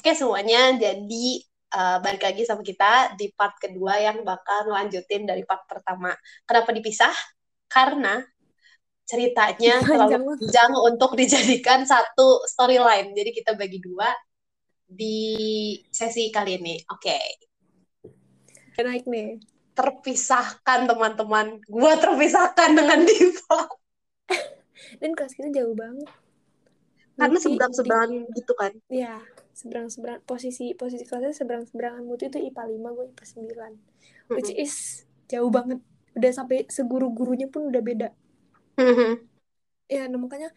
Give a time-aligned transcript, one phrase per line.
[0.00, 1.44] Oke semuanya, jadi
[1.76, 6.16] uh, balik lagi sama kita di part kedua yang bakal ngelanjutin dari part pertama.
[6.48, 7.12] Kenapa dipisah?
[7.68, 8.16] Karena
[9.04, 13.12] ceritanya terlalu panjang untuk dijadikan satu storyline.
[13.12, 14.08] Jadi kita bagi dua
[14.88, 16.80] di sesi kali ini.
[16.88, 17.20] Oke.
[18.72, 19.04] Okay.
[19.04, 19.36] Nih.
[19.76, 21.60] Terpisahkan teman-teman.
[21.68, 23.68] Gua terpisahkan dengan Diva.
[25.04, 26.08] Dan kelas kita jauh banget.
[27.20, 28.72] Karena seberang-seberangan gitu kan.
[28.88, 29.20] Iya
[29.52, 34.34] seberang-seberang posisi posisi kelasnya seberang-seberangan mutu itu IPA 5 gue IPA 9 mm-hmm.
[34.36, 35.78] which is jauh banget.
[36.18, 38.08] Udah sampai seguru-gurunya pun udah beda.
[38.80, 39.12] Mm-hmm.
[39.90, 40.48] ya nah makanya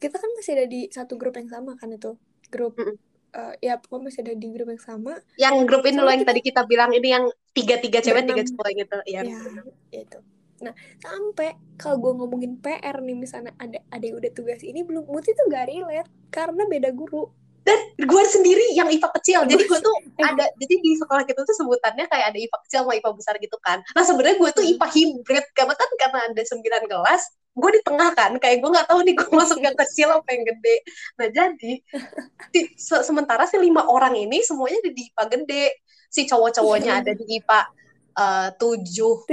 [0.00, 2.16] kita kan masih ada di satu grup yang sama kan itu.
[2.48, 2.96] Grup mm-hmm.
[3.36, 5.12] uh, ya pokoknya masih ada di grup yang sama.
[5.36, 6.32] Yang grup ini loh yang kita...
[6.34, 8.98] tadi kita bilang ini yang tiga tiga cewek tiga cowok gitu.
[9.06, 9.22] Ya,
[9.92, 10.20] ya itu
[10.58, 15.06] Nah, sampai kalau gue ngomongin PR nih misalnya ada ada yang udah tugas ini belum
[15.06, 17.30] muti tuh gak relate karena beda guru
[17.68, 19.96] dan gue sendiri yang IPA kecil jadi gue tuh
[20.28, 23.56] ada jadi di sekolah kita tuh sebutannya kayak ada IPA kecil sama IPA besar gitu
[23.60, 23.84] kan.
[23.92, 27.22] Nah sebenarnya gue tuh IPA hybrid karena kan karena ada sembilan kelas
[27.58, 30.44] gue di tengah kan kayak gue nggak tahu nih gue masuk yang kecil apa yang
[30.48, 30.76] gede.
[31.20, 31.72] Nah jadi
[32.56, 35.64] di, se sementara si lima orang ini semuanya di IPA gede.
[36.08, 37.60] Si cowok-cowoknya ada di IPA
[38.58, 39.30] tujuh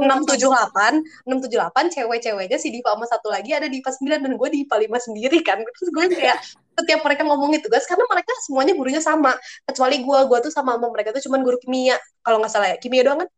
[0.00, 3.92] enam tujuh delapan enam tujuh delapan cewek-ceweknya si Diva sama satu lagi ada di IPA
[3.92, 5.60] sembilan dan gue di IPA lima sendiri kan.
[5.60, 6.38] Terus gue kayak
[6.72, 9.36] setiap mereka ngomongin tugas karena mereka semuanya gurunya sama.
[9.68, 12.76] Kecuali gue gue tuh sama sama mereka tuh cuman guru kimia kalau nggak salah ya.
[12.80, 13.28] Kimia doang kan?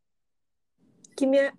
[1.19, 1.51] Kimia.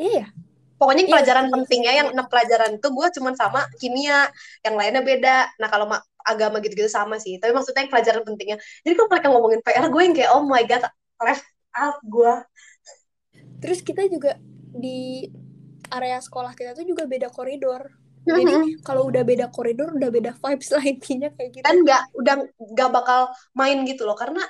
[0.00, 0.32] Iya.
[0.78, 4.30] Pokoknya iya, pelajaran iya, pentingnya yang enam pelajaran itu gue cuman sama kimia
[4.64, 5.36] yang lainnya beda.
[5.60, 5.90] Nah kalau
[6.24, 7.36] agama gitu-gitu sama sih.
[7.36, 8.56] Tapi maksudnya yang pelajaran pentingnya.
[8.86, 10.88] Jadi kalau mereka ngomongin PR gue yang kayak oh my god
[11.20, 11.44] left
[11.76, 12.34] out gue
[13.58, 14.38] terus kita juga
[14.74, 15.26] di
[15.90, 17.90] area sekolah kita tuh juga beda koridor
[18.28, 18.84] jadi mm-hmm.
[18.84, 22.34] kalau udah beda koridor udah beda vibes lah intinya kayak gitu kan nggak udah
[22.76, 23.20] nggak bakal
[23.56, 24.42] main gitu loh karena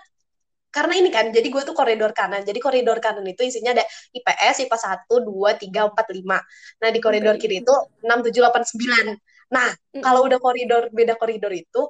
[0.69, 4.69] karena ini kan jadi gue tuh koridor kanan jadi koridor kanan itu isinya ada IPS
[4.69, 6.37] IPA satu dua tiga empat lima
[6.83, 7.49] nah di koridor okay.
[7.49, 7.75] kiri itu
[8.05, 9.07] enam tujuh delapan sembilan
[9.49, 10.05] nah mm.
[10.05, 11.89] kalau udah koridor beda koridor itu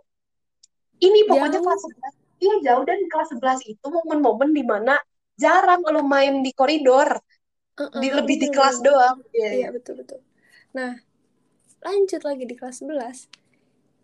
[1.02, 1.66] ini pokoknya jauh.
[1.66, 1.82] kelas
[2.38, 4.94] 11 iya jauh dan kelas 11 itu momen-momen di mana
[5.38, 7.14] jarang lo main di koridor
[7.78, 9.22] uh-uh, di lebih di kelas doang.
[9.30, 9.52] Yeah.
[9.54, 9.68] iya.
[9.70, 10.20] Betul betul.
[10.74, 10.98] Nah
[11.78, 13.30] lanjut lagi di kelas 11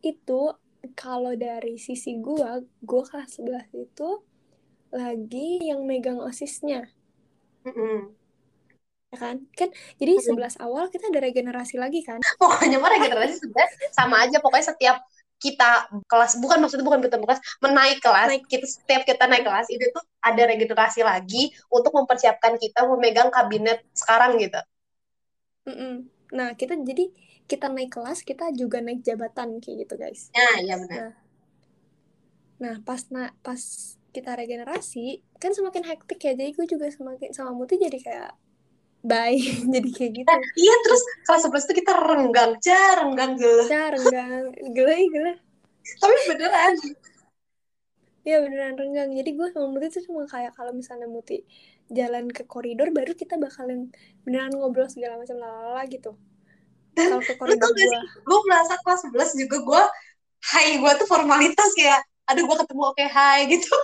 [0.06, 0.40] itu
[0.94, 4.08] kalau dari sisi gua gua kelas 11 itu
[4.94, 6.86] lagi yang megang osisnya.
[7.66, 7.98] Mm-hmm.
[9.10, 9.36] ya kan?
[9.58, 9.68] Kan
[9.98, 10.54] jadi mm-hmm.
[10.54, 12.22] 11 awal kita ada regenerasi lagi kan?
[12.40, 14.96] Pokoknya mah regenerasi sudah sama aja pokoknya setiap
[15.44, 18.28] kita kelas bukan maksudnya bukan bertemu kelas menaik kelas.
[18.32, 18.48] Naik.
[18.48, 23.84] kita setiap kita naik kelas itu tuh ada regenerasi lagi untuk mempersiapkan kita memegang kabinet
[23.92, 24.60] sekarang gitu.
[25.68, 25.94] Mm -mm.
[26.32, 27.12] nah kita jadi
[27.44, 30.32] kita naik kelas kita juga naik jabatan kayak gitu guys.
[30.32, 30.96] Nah iya benar.
[30.96, 31.12] Nah,
[32.56, 33.60] nah pas na pas
[34.14, 38.32] kita regenerasi kan semakin hektik ya jadi gue juga semakin sama Muti jadi kayak
[39.04, 39.36] bye
[39.76, 43.92] jadi kayak gitu nah, iya terus kelas sebelas tuh kita renggang jar renggang gila jar
[43.92, 45.32] renggang gila gila
[46.00, 46.74] tapi beneran
[48.24, 49.12] Iya beneran renggang.
[49.12, 51.44] Jadi gue sama Muti tuh cuma kayak kalau misalnya Muti
[51.92, 53.92] jalan ke koridor baru kita bakalan
[54.24, 56.16] beneran ngobrol segala macam lalala gitu.
[56.96, 58.00] Kalau ke koridor gue.
[58.24, 59.82] Gue merasa kelas 11 juga gue
[60.56, 63.76] hai gue tuh formalitas kayak aduh gue ketemu oke okay, hai gitu.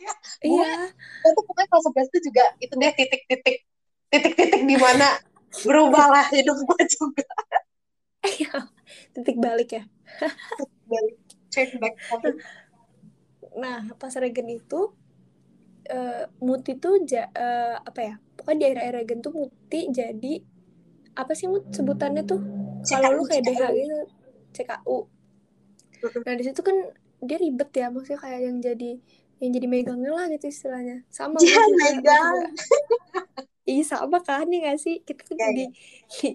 [0.56, 0.88] iya.
[1.20, 3.56] Gue tuh pokoknya kelas 11 tuh juga itu deh titik-titik
[4.12, 5.08] titik-titik di mana
[5.64, 7.26] berubahlah hidup gue juga.
[8.22, 8.68] Iya
[9.16, 9.84] titik balik ya.
[11.52, 11.96] Check back
[13.52, 14.96] nah pas regen itu
[15.92, 20.40] uh, muti tuh ja, uh, apa ya pokoknya di era regen tuh muti jadi
[21.12, 22.40] apa sih mut sebutannya tuh?
[22.88, 23.98] Kalau lu kayak DH gitu
[24.56, 24.98] CKU
[26.24, 26.74] nah di situ kan
[27.22, 28.98] dia ribet ya maksudnya kayak yang jadi
[29.42, 31.02] yang jadi megangnya lah gitu istilahnya.
[31.10, 32.46] Sama ya, megang
[33.62, 35.70] Iya sama kan ya gak sih kita tuh jadi
[36.26, 36.34] ya.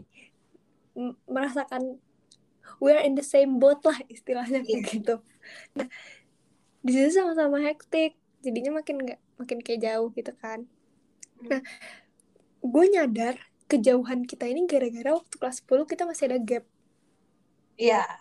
[1.28, 2.00] merasakan
[2.80, 4.84] we're in the same boat lah istilahnya yeah.
[4.88, 5.16] gitu.
[5.76, 5.88] Nah
[6.80, 10.64] di situ sama-sama hektik jadinya makin nggak makin kayak jauh gitu kan.
[11.44, 11.48] Hmm.
[11.52, 11.62] Nah
[12.64, 13.36] gue nyadar
[13.68, 16.64] kejauhan kita ini gara-gara waktu kelas 10 kita masih ada gap.
[17.76, 18.08] Iya.
[18.08, 18.12] Yeah.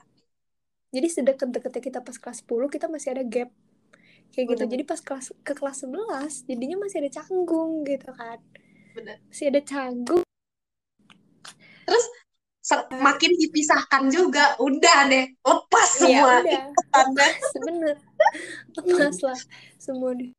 [0.90, 3.54] Jadi sedekat-dekatnya kita pas kelas 10 kita masih ada gap.
[4.34, 4.64] Kayak gitu.
[4.66, 8.42] Jadi pas kelas ke kelas 11 jadinya masih ada canggung gitu kan
[8.96, 9.16] bener.
[9.28, 10.24] si ada canggung
[11.84, 12.06] terus
[12.98, 16.34] makin dipisahkan juga udah deh lepas iya, semua.
[16.42, 17.94] ya, udah.
[18.82, 19.40] lepas lah
[19.78, 20.34] semua di,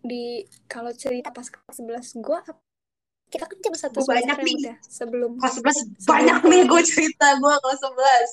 [0.00, 2.38] di kalau cerita pas kelas sebelas gue
[3.26, 4.54] kita kan cuma satu banyak nih.
[4.62, 8.28] udah sebelum kelas sebelas banyak nih gue cerita gue kelas sebelas.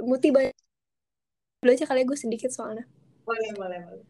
[0.00, 0.56] Muti banyak
[1.60, 2.88] dulu aja kali gue sedikit soalnya.
[3.28, 4.04] Boleh boleh boleh.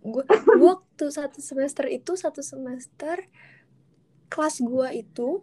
[0.00, 0.24] Gue
[0.56, 3.28] waktu satu semester itu satu semester
[4.28, 5.42] kelas gue itu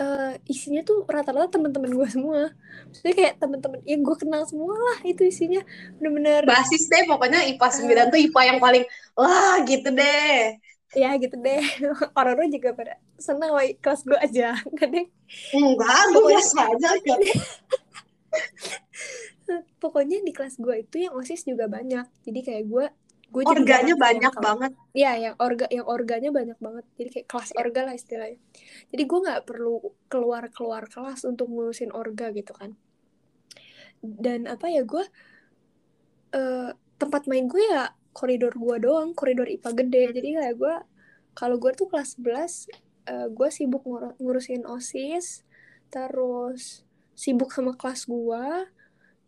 [0.00, 2.52] uh, isinya tuh rata-rata teman-teman gue semua.
[2.90, 5.62] Jadi kayak teman-teman yang gue kenal semua lah itu isinya.
[5.98, 6.46] Bener-bener.
[6.46, 10.58] Basis deh pokoknya IPA 9 uh, tuh IPA yang paling wah gitu deh.
[10.94, 11.62] Ya gitu deh.
[12.18, 14.56] Orang-orang juga pada senang wah kelas gue aja.
[14.78, 15.06] Kadang
[15.54, 16.90] enggak gue biasa aja
[19.82, 22.06] pokoknya di kelas gue itu yang osis juga banyak.
[22.22, 22.86] Jadi kayak gue
[23.30, 24.72] gue organya banyak banget.
[24.90, 26.84] Iya, yang orga yang organya banyak banget.
[26.98, 28.38] Jadi kayak kelas orga lah istilahnya.
[28.90, 29.76] Jadi gue nggak perlu
[30.10, 32.74] keluar keluar kelas untuk ngurusin orga gitu kan.
[34.02, 35.04] Dan apa ya gue
[36.34, 40.02] uh, tempat main gue ya koridor gue doang koridor IPA gede.
[40.20, 40.74] Jadi kayak gue
[41.38, 42.68] kalau gue tuh kelas 11
[43.08, 45.46] uh, gue sibuk ngur ngurusin osis
[45.90, 46.86] terus
[47.18, 48.46] sibuk sama kelas gue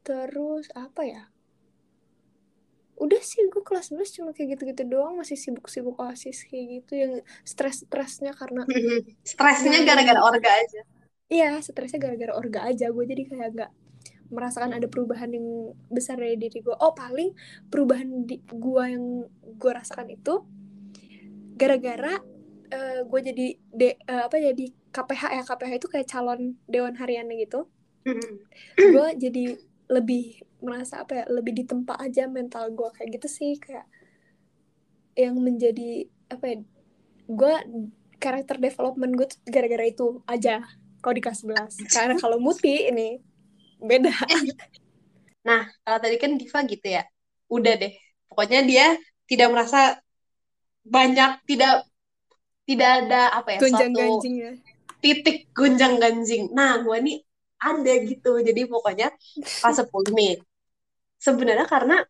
[0.03, 1.23] terus apa ya
[3.03, 7.13] udah sih gue kelas 11 cuma kayak gitu-gitu doang masih sibuk-sibuk osis kayak gitu yang
[7.43, 8.63] stres-stresnya karena
[9.27, 10.81] stresnya gara-gara orga aja.
[11.27, 13.73] Iya stresnya gara-gara orga aja gue jadi kayak gak
[14.33, 17.35] merasakan ada perubahan yang besar dari diri gue oh paling
[17.69, 19.27] perubahan di gue yang
[19.59, 20.47] gue rasakan itu
[21.59, 22.17] gara-gara
[22.73, 27.29] uh, gue jadi de, uh, apa jadi KPH ya KPH itu kayak calon dewan harian
[27.33, 27.67] gitu.
[28.77, 29.57] Gue jadi
[29.89, 33.85] lebih merasa apa ya lebih ditempa aja mental gue kayak gitu sih kayak
[35.19, 36.57] yang menjadi apa ya
[37.29, 37.55] gue
[38.23, 40.63] karakter development gue gara-gara itu aja
[41.03, 43.19] kalau di kelas 11 karena kalau Muti ini
[43.83, 44.15] beda.
[45.43, 47.03] Nah kalau tadi kan Diva gitu ya
[47.51, 47.93] udah deh.
[48.31, 48.87] Pokoknya dia
[49.27, 49.99] tidak merasa
[50.87, 51.83] banyak tidak
[52.63, 54.53] tidak ada apa ya gunjang ganjing ya.
[55.03, 57.19] titik gunjang ganjing nah gue nih
[57.59, 58.39] ada gitu.
[58.39, 59.11] Jadi pokoknya
[59.59, 60.39] pas sepuluh nih
[61.23, 62.03] sebenarnya karena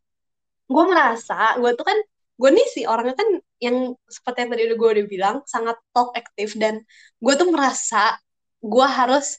[0.72, 1.98] gue merasa gue tuh kan
[2.40, 3.28] gue nih sih orangnya kan
[3.60, 3.76] yang
[4.08, 6.80] seperti yang tadi udah gue udah bilang sangat talk aktif dan
[7.20, 8.16] gue tuh merasa
[8.64, 9.38] gue harus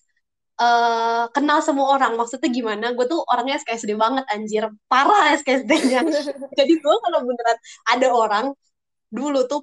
[0.62, 2.14] uh, kenal semua orang.
[2.20, 2.86] Maksudnya gimana?
[2.94, 4.64] Gue tuh orangnya SKSD banget anjir.
[4.92, 6.02] Parah SKSD-nya
[6.60, 7.58] jadi gue kalau beneran
[7.90, 8.46] ada orang
[9.14, 9.62] dulu tuh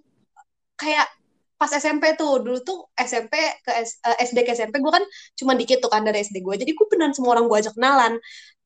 [0.79, 1.07] kayak
[1.61, 5.05] pas SMP tuh dulu tuh SMP ke S, uh, eh, SD ke SMP gue kan
[5.37, 8.17] cuma dikit tuh kan dari SD gue jadi gue beneran semua orang gue ajak kenalan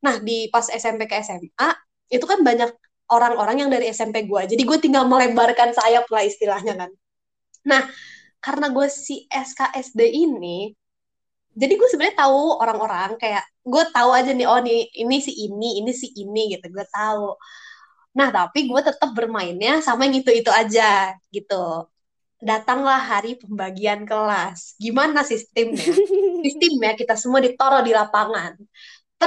[0.04, 1.68] nah di pas SMP ke SMA
[2.12, 2.68] itu kan banyak
[3.08, 6.90] orang-orang yang dari SMP gue jadi gue tinggal melebarkan sayap lah istilahnya kan
[7.64, 7.88] nah
[8.44, 10.76] karena gue si SKSD ini
[11.56, 15.80] jadi gue sebenarnya tahu orang-orang kayak gue tahu aja nih oh nih ini si ini
[15.80, 17.32] ini si ini gitu gue tahu
[18.14, 21.88] nah tapi gue tetap bermainnya sama yang itu itu aja gitu
[22.44, 24.76] datanglah hari pembagian kelas.
[24.76, 25.80] Gimana sistemnya?
[26.44, 28.52] sistemnya kita semua ditaruh di lapangan.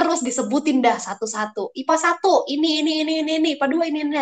[0.04, 1.74] Terus disebutin dah satu-satu.
[1.74, 3.48] IPA satu, ini, ini, ini, ini, ini.
[3.58, 4.16] IPA dua, ini, ini,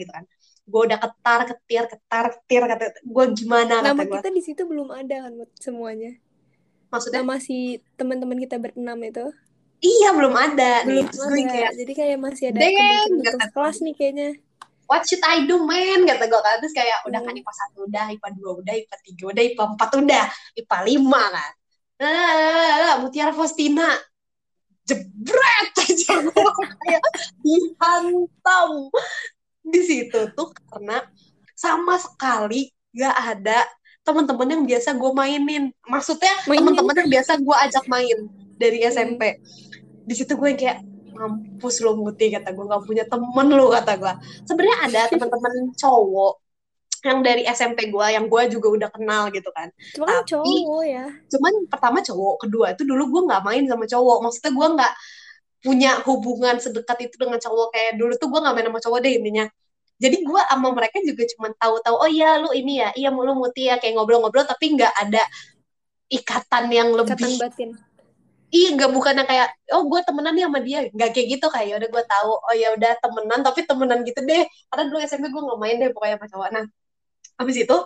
[0.00, 0.24] gitu kan.
[0.62, 4.94] Gue udah ketar, ketir, ketar, ketir, kata gue gimana Nama kata kita di situ belum
[4.94, 6.14] ada kan semuanya.
[6.88, 7.20] Maksudnya?
[7.20, 9.26] Nama si teman-teman kita berenam itu.
[9.82, 10.86] Iya, belum ada.
[10.86, 11.44] Belum nih.
[11.44, 11.50] ada.
[11.50, 14.30] Kayak, Jadi kayak masih ada kemungkinan kelas nih kayaknya
[14.92, 17.40] what should I do man kata gue kan terus kayak udah kan hmm.
[17.40, 20.24] IPA satu udah IPA dua udah IPA tiga udah IPA empat udah
[20.60, 21.52] IPA lima kan
[22.02, 23.88] lah Mutiara Faustina
[24.88, 26.46] jebret aja gue
[26.86, 27.02] kayak
[27.42, 28.70] dihantam.
[29.62, 31.06] Di situ tuh karena
[31.54, 33.62] sama sekali gak ada
[34.02, 35.70] teman-teman yang biasa gue mainin.
[35.86, 40.06] Maksudnya teman-teman yang biasa gue ajak main dari SMP hmm.
[40.06, 44.12] di situ gue kayak mampus lo muti kata gue gak punya temen lo kata gue
[44.46, 46.34] sebenarnya ada teman-teman cowok
[47.02, 49.74] yang dari SMP gue yang gue juga udah kenal gitu kan.
[49.98, 51.06] Cuma kan cowok ya.
[51.26, 54.18] cuman pertama cowok kedua itu dulu gue nggak main sama cowok.
[54.22, 54.92] Maksudnya gue nggak
[55.62, 57.74] punya hubungan sedekat itu dengan cowok.
[57.74, 59.46] Kayak dulu tuh gue nggak main sama cowok deh intinya.
[60.02, 63.70] Jadi gue sama mereka juga cuma tahu-tahu oh iya lu ini ya iya lu muti
[63.70, 65.22] ya kayak ngobrol-ngobrol tapi nggak ada
[66.10, 67.70] ikatan yang lebih ikatan batin.
[68.52, 70.78] Iya nggak bukan yang kayak oh gue temenan nih sama dia.
[70.86, 72.30] Nggak kayak gitu kayak ya udah gue tahu.
[72.30, 74.42] Oh ya udah temenan tapi temenan gitu deh.
[74.70, 76.50] Karena dulu SMP gue nggak main deh pokoknya sama cowok.
[76.54, 76.64] Nah
[77.38, 77.76] habis itu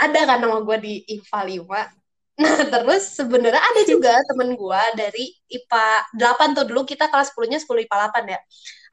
[0.00, 2.00] ada kan nama gue di IPA 5
[2.40, 6.64] nah terus sebenarnya ada juga temen gue dari IPA 8 tuh.
[6.72, 8.40] Dulu kita kelas 10 nya 10 IPA 8 ya.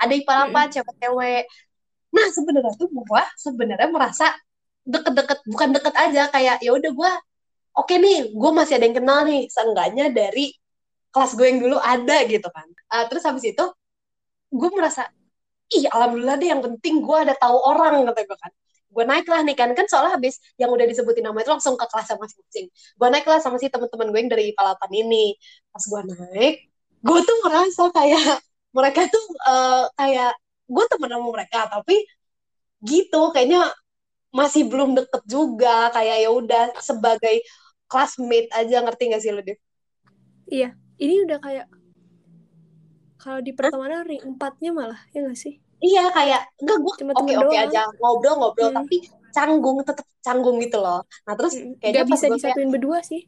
[0.03, 0.71] Ada IPA 8 hmm.
[0.75, 1.43] cewek-cewek.
[2.11, 4.35] Nah sebenarnya tuh gue sebenarnya merasa
[4.83, 7.11] deket-deket bukan deket aja kayak ya udah gue
[7.75, 9.47] oke okay nih gue masih ada yang kenal nih.
[9.47, 10.51] Seenggaknya dari
[11.15, 12.67] kelas gue yang dulu ada gitu kan.
[12.91, 13.63] Uh, terus habis itu
[14.51, 15.07] gue merasa
[15.71, 18.51] ih alhamdulillah deh yang penting gue ada tahu orang kata gue kan
[18.97, 19.69] gue naik lah nih kan.
[19.77, 23.37] Kan soalnya habis yang udah disebutin nama itu langsung ke kelas masing-masing gue naik lah
[23.37, 25.37] sama si teman-teman gue yang dari palapan ini.
[25.69, 26.55] Pas gue naik
[26.97, 28.41] gue tuh merasa kayak
[28.77, 30.33] mereka tuh uh, kayak
[30.65, 31.95] gue temen sama mereka tapi
[32.81, 33.29] gitu.
[33.29, 33.69] Kayaknya
[34.33, 35.93] masih belum deket juga.
[35.93, 37.45] Kayak ya udah sebagai
[37.85, 38.81] classmate aja.
[38.81, 39.57] Ngerti gak sih lo deh
[40.49, 40.73] iya.
[40.97, 41.67] Ini udah kayak
[43.21, 47.55] kalau di pertemanan ring empatnya malah ya gak sih iya kayak enggak gue oke oke
[47.55, 47.65] doang.
[47.65, 48.77] aja ngobrol ngobrol Hmm.
[48.77, 48.95] tapi
[49.35, 50.99] canggung tetap canggung gitu loh.
[51.27, 53.21] Nah terus Mm, kayaknya gak bisa gue kayak disatuin berdua sih.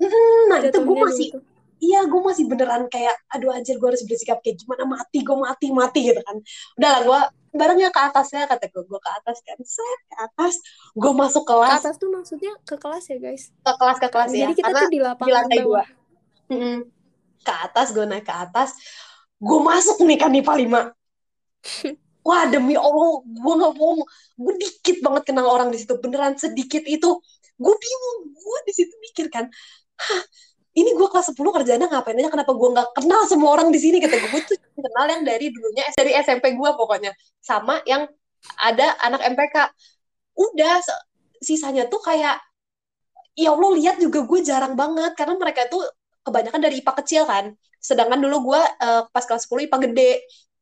[0.00, 1.42] "Hmm, nah itu gue masih tuh.
[1.82, 5.66] iya gue masih beneran kayak aduh anjir gue harus bersikap kayak gimana mati gue mati
[5.80, 6.36] mati gitu kan.
[6.78, 7.20] Udah lah gue
[7.58, 9.58] barengnya ke atasnya kata gue gue ke atas kan.
[9.64, 10.54] Set ke atas
[11.02, 11.80] gue masuk ke kelas.
[11.80, 13.44] atas tuh maksudnya ke kelas ya guys?
[13.64, 15.82] Ke kelas ke kelas ya jadi kita karena tuh di di lapangan lantai dua.
[15.82, 15.88] Bawah
[16.52, 16.76] Mm-mm.
[17.46, 18.70] ke atas gue naik ke atas.
[19.42, 20.80] Gue masuk nih kan IPA 5
[22.26, 24.02] wah demi Allah gue nggak bohong
[24.38, 25.94] gue dikit banget kenal orang di situ.
[25.98, 27.10] Beneran sedikit itu.
[27.58, 28.18] Gue bingung.
[28.34, 29.46] Gue di situ mikir kan
[30.02, 30.22] Hah,
[30.74, 32.30] ini gue kelas 10 kerjanya ngapain aja?
[32.32, 34.00] Kenapa gue nggak kenal semua orang di sini?
[34.02, 37.12] Kata gue gue tuh kenal yang dari dulunya dari SMP gue pokoknya.
[37.38, 38.08] Sama yang
[38.58, 39.56] ada anak MPK
[40.34, 40.74] udah
[41.38, 42.40] sisanya tuh kayak
[43.36, 45.12] ya Allah lihat juga gue jarang banget.
[45.14, 45.84] Karena mereka tuh
[46.26, 47.44] kebanyakan dari IPA kecil kan.
[47.78, 50.10] Sedangkan dulu gue eh, pas kelas 10 IPA gede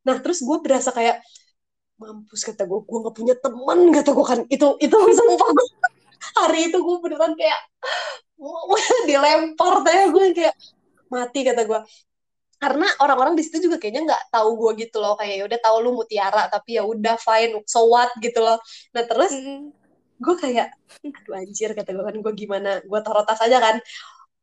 [0.07, 1.21] nah terus gue berasa kayak
[2.01, 4.41] mampus kata gue gue gak punya teman kata gue kan.
[4.49, 5.49] Itu itu sumpah.
[5.53, 5.67] Gue
[6.41, 7.61] hari itu gue beneran kayak
[9.09, 10.55] dilempar tanya gue kayak
[11.13, 11.81] mati kata gue
[12.61, 15.17] karena orang-orang di situ juga kayaknya nggak tahu gue gitu loh.
[15.17, 18.57] Kayak ya udah tahu lu mutiara tapi ya udah fine so what gitu loh.
[18.97, 19.73] Nah terus Mm-mm.
[20.21, 20.69] gue kayak
[21.05, 22.17] aduh anjir kata gue kan.
[22.21, 22.81] Gue gimana?
[22.85, 23.77] Gue taruh tas aja kan.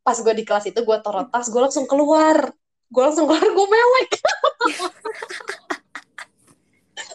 [0.02, 2.50] Pas gue di kelas itu gue taruh tas gue langsung keluar
[2.88, 4.08] gue langsung keluar gue mewek.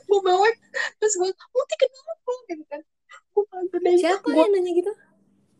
[0.07, 0.55] Gue mewek
[1.01, 2.81] terus gue muti kenapa gitu kan.
[3.33, 3.97] Gue pantu deh.
[3.97, 4.91] Siapa gue yang nanya gitu?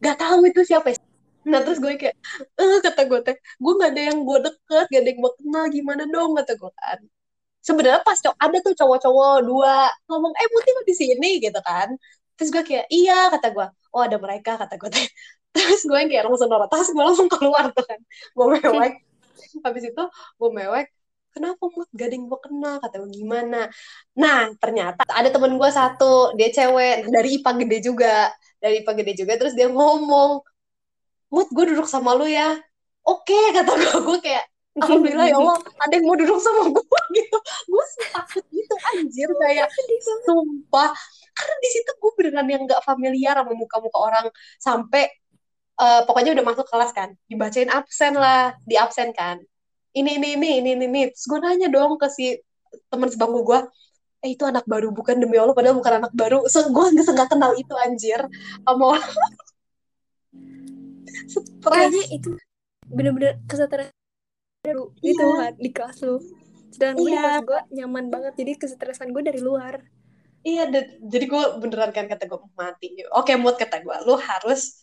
[0.04, 1.00] Gak tahu itu siapa ya.
[1.44, 2.16] nah terus gue kayak
[2.56, 5.66] eh kata gue teh gue gak ada yang gue deket gak ada yang gue kenal
[5.74, 6.32] gimana dong?
[6.38, 7.00] Kata gue kan.
[7.66, 11.30] Sebenarnya pas cowok ada tuh cowok-cowok dua ngomong eh Muti lo di sini?
[11.42, 11.90] Gitu kan.
[12.38, 15.08] Terus gue kayak iya kata gue oh ada mereka kata gue teh.
[15.58, 18.00] Terus gue yang kayak langsung naruh tas gue langsung keluar tuh kan.
[18.38, 18.94] Gue mewek
[19.66, 20.04] habis itu
[20.40, 20.88] gue mewek
[21.34, 23.60] kenapa mut gak ada yang gue kenal kata gue gimana?
[24.14, 28.16] Nah ternyata ada temen gue satu dia cewek dari IPA gede juga
[28.62, 30.46] dari IPA gede juga terus dia ngomong
[31.34, 32.62] mut gue duduk sama lu ya.
[33.04, 37.38] Oke kata gue gue kayak Alhamdulillah ya Allah ada yang mau duduk sama gue gitu.
[37.70, 39.68] Gue takut gitu anjir kayak
[40.26, 40.94] sumpah.
[41.34, 44.26] Karena di situ gue beneran yang nggak familiar sama muka-muka orang
[44.62, 45.10] sampai
[45.80, 49.42] eh, pokoknya udah masuk kelas kan dibacain absen lah di absen kan
[49.94, 51.02] ini ini ini ini ini, ini.
[51.14, 52.38] terus gue nanya dong ke si
[52.90, 53.60] teman sebangku gue
[54.24, 57.52] eh itu anak baru bukan demi Allah padahal bukan anak baru so, gue nggak kenal
[57.60, 58.24] itu anjir
[58.64, 58.96] sama
[61.68, 62.30] kayaknya itu
[62.88, 63.92] bener-bener kesetaraan
[64.64, 65.36] baru gitu Iya.
[65.44, 66.18] kan di kelas lu
[66.72, 67.22] sedangkan gue di Iya.
[67.22, 69.84] kelas gue nyaman banget jadi kesetresan gue dari luar
[70.44, 70.68] Iya,
[71.00, 73.00] jadi gue beneran kan kata gue mati.
[73.16, 74.83] Oke, mood kata gue, lu harus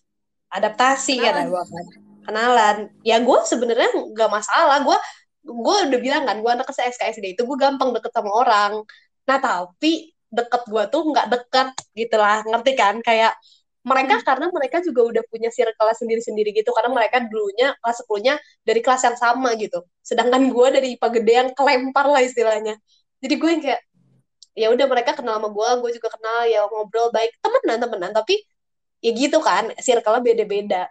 [0.50, 1.46] adaptasi kata Kenalan.
[1.48, 1.86] gue kan.
[2.26, 2.76] Kenalan.
[3.06, 4.82] Ya gue sebenarnya nggak masalah.
[4.82, 4.98] Gue
[5.40, 8.72] gue udah bilang kan, gue anak SKSD itu gue gampang deket sama orang.
[9.24, 13.00] Nah tapi deket gue tuh nggak deket gitu lah, ngerti kan?
[13.00, 13.34] Kayak
[13.80, 18.80] mereka karena mereka juga udah punya circle sendiri-sendiri gitu karena mereka dulunya kelas 10-nya dari
[18.84, 19.80] kelas yang sama gitu.
[20.04, 22.76] Sedangkan gue dari IPA gede yang kelempar lah istilahnya.
[23.24, 23.80] Jadi gue yang kayak
[24.52, 28.36] ya udah mereka kenal sama gue, gue juga kenal ya ngobrol baik temenan temenan tapi
[29.00, 30.82] ya gitu kan circle-nya beda-beda.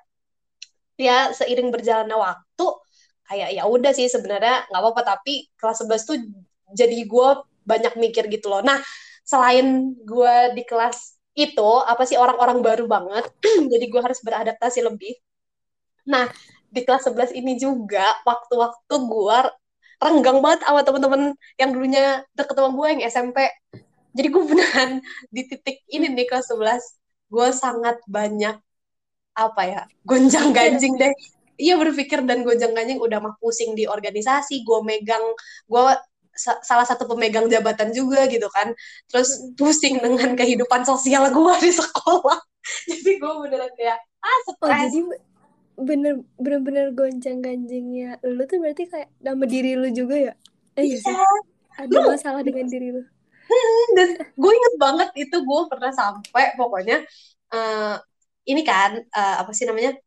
[0.99, 2.67] Ya seiring berjalannya waktu
[3.29, 6.17] kayak ya udah sih sebenarnya nggak apa-apa tapi kelas 11 tuh
[6.73, 7.29] jadi gue
[7.63, 8.65] banyak mikir gitu loh.
[8.65, 8.81] Nah
[9.21, 13.29] selain gue di kelas itu apa sih orang-orang baru banget,
[13.71, 15.13] jadi gue harus beradaptasi lebih.
[16.09, 16.27] Nah
[16.69, 19.39] di kelas 11 ini juga waktu-waktu gue
[19.99, 21.21] renggang banget sama teman-teman
[21.59, 23.37] yang dulunya deket sama gue yang SMP.
[24.09, 24.91] Jadi gue beneran
[25.29, 26.98] di titik ini nih kelas 11,
[27.29, 28.55] gue sangat banyak
[29.37, 31.13] apa ya gonjang ganjing deh.
[31.59, 35.21] Iya berpikir dan gonjang ganjing udah mah pusing di organisasi, gue megang,
[35.67, 35.83] gue
[36.31, 38.71] sa- salah satu pemegang jabatan juga gitu kan.
[39.11, 42.39] Terus pusing dengan kehidupan sosial gue di sekolah.
[42.89, 44.91] Jadi gue beneran kayak ah oh stres.
[44.91, 44.99] jadi
[45.79, 50.33] bener bener bener goncang ganjingnya lu tuh berarti kayak nama diri lu juga ya
[50.75, 51.23] eh iya Iya.
[51.87, 53.01] ada Lu- masalah dengan diri lu
[53.97, 57.03] dan gue inget banget itu gue pernah sampai pokoknya
[57.53, 57.95] eh,
[58.49, 59.97] ini kan eh, apa sih namanya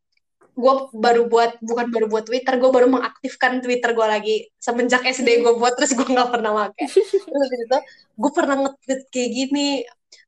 [0.52, 5.40] gue baru buat bukan baru buat Twitter gue baru mengaktifkan Twitter gue lagi semenjak SD
[5.40, 6.92] gue buat terus gue nggak pernah pakai.
[7.24, 7.78] Terus itu
[8.20, 9.68] gue pernah nge-tweet kayak gini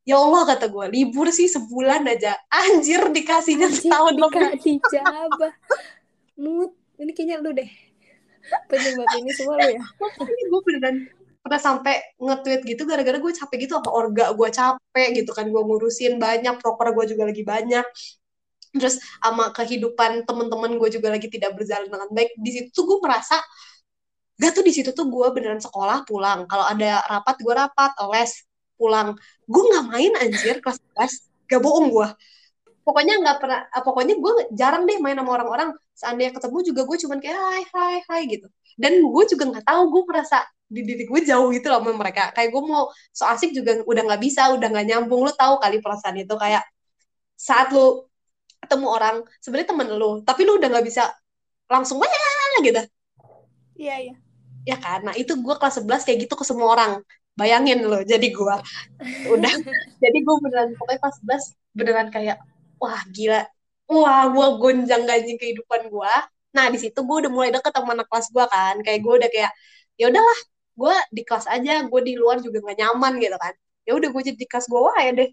[0.09, 2.41] ya Allah kata gue libur sih sebulan aja.
[2.49, 4.33] Anjir dikasihnya Anjir, setahun lebih.
[4.33, 5.53] dika- dijabah
[6.41, 7.71] mut ini kayaknya lu deh
[8.73, 9.85] penyebab ini semua lu ya.
[10.01, 10.97] Makanya gue beneran
[11.45, 15.61] pernah sampai nge-tweet gitu gara-gara gue capek gitu apa orga gue capek gitu kan gue
[15.61, 17.85] ngurusin banyak proker gue juga lagi banyak.
[18.75, 22.33] Terus sama kehidupan temen-temen gue juga lagi tidak berjalan dengan baik.
[22.41, 23.37] Di situ gue merasa
[24.41, 26.49] gak tuh di situ tuh gue beneran sekolah pulang.
[26.49, 28.33] Kalau ada rapat gue rapat les
[28.81, 29.13] pulang.
[29.45, 31.13] Gue nggak main anjir kelas kelas.
[31.45, 32.09] Gak bohong gue
[32.85, 35.69] pokoknya nggak pernah pokoknya gue jarang deh main sama orang-orang.
[35.97, 38.47] Seandainya ketemu juga gue cuman kayak hai hai hai gitu.
[38.77, 42.31] Dan gue juga nggak tahu gue merasa di diri gue jauh gitu loh sama mereka.
[42.37, 45.25] Kayak gue mau so asik juga udah nggak bisa udah nggak nyambung.
[45.25, 46.63] Lu tahu kali perasaan itu kayak
[47.35, 48.05] saat lu
[48.65, 51.13] ketemu orang sebenarnya temen lu tapi lu udah nggak bisa
[51.69, 52.09] langsung wah
[52.61, 52.81] gitu.
[53.75, 54.15] Iya iya.
[54.65, 55.05] Ya kan?
[55.05, 56.93] Nah itu gue kelas 11 kayak gitu ke semua orang.
[57.35, 58.57] Bayangin loh jadi gue
[59.27, 59.55] udah.
[60.05, 62.39] Jadi gue beneran pokoknya kelas 11 beneran kayak
[62.85, 63.41] wah gila.
[63.89, 66.15] Wah gue gonjang ganjing kehidupan gue
[66.55, 68.75] nah di situ gue udah mulai deket sama anak kelas gue kan.
[68.87, 69.53] Kayak gue udah kayak
[69.99, 70.39] ya udahlah
[70.75, 73.55] gue di kelas aja gue di luar juga gak nyaman gitu kan.
[73.87, 75.31] Ya udah gue jadi di kelas gue wah ya deh.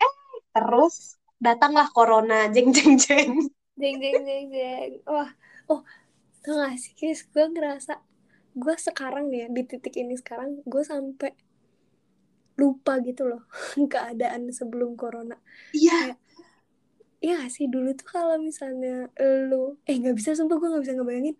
[0.00, 0.12] Eh
[0.56, 2.48] terus datanglah corona.
[2.54, 3.30] Jeng jeng jeng.
[3.76, 4.90] Jeng jeng jeng jeng.
[5.04, 5.30] Wah
[5.68, 5.84] oh
[6.40, 8.00] tau gak sih guys gue ngerasa
[8.54, 11.34] gue sekarang ya di titik ini sekarang gue sampai
[12.54, 13.42] lupa gitu loh
[13.92, 15.36] keadaan sebelum corona.
[15.76, 16.16] Iya
[17.24, 17.64] Iya gak sih?
[17.72, 19.08] Dulu tuh kalau misalnya
[19.48, 21.36] lu eh nggak bisa sumpah gue nggak bisa ngebayangin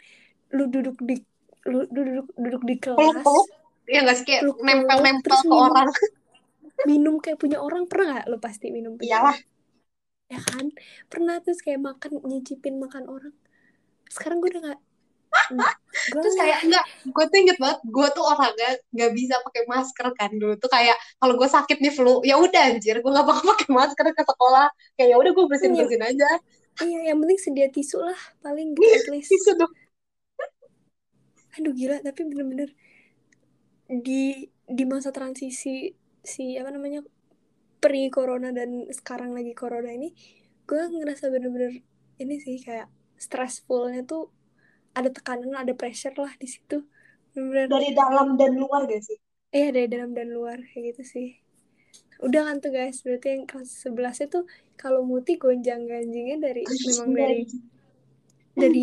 [0.57, 1.15] lu duduk di
[1.69, 3.47] lu duduk duduk di kelas peluk-peluk?
[3.93, 4.25] Ya nggak sih?
[4.25, 5.69] Kayak nempel-nempel terus ke minum.
[5.69, 5.89] orang.
[6.91, 9.37] minum kayak punya orang pernah gak lu pasti minum punya iyalah.
[9.37, 9.43] orang?
[10.33, 10.67] ya kan?
[11.13, 13.35] Pernah terus kayak makan nyicipin makan orang.
[14.09, 14.81] Sekarang gue udah gak
[16.15, 20.07] gue terus kayak enggak gue tuh inget banget gue tuh orangnya nggak bisa pakai masker
[20.15, 20.71] kan dulu tuh.
[20.71, 24.23] Kayak kalau gue sakit nih flu ya udah anjir gue nggak bakal pakai masker ke
[24.25, 26.31] sekolah kayak ya udah gue bersihin bersihin aja.
[26.83, 29.31] Iya yang penting sedia tisu lah paling gitu at least.
[29.31, 29.73] Tisu dong.
[31.55, 32.75] aduh gila tapi bener-bener
[33.87, 36.99] di di masa transisi si apa namanya
[37.79, 40.11] pre corona dan sekarang lagi corona ini
[40.67, 41.79] gue ngerasa bener-bener
[42.19, 44.35] ini sih kayak stressfulnya tuh
[44.99, 46.83] ada tekanan ada pressure lah di situ.
[47.35, 47.71] Bener-bener.
[47.71, 49.19] Dari dalam dan luar gak sih?
[49.55, 51.44] Iya dari dalam dan luar kayak gitu sih
[52.21, 53.03] udah kan tuh guys.
[53.03, 54.39] Berarti yang kelas 11 itu
[54.75, 57.43] kalau muti gonjang ganjingnya dari memang dari
[58.55, 58.83] dari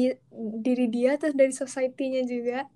[0.60, 2.67] diri dia terus dari society-nya juga.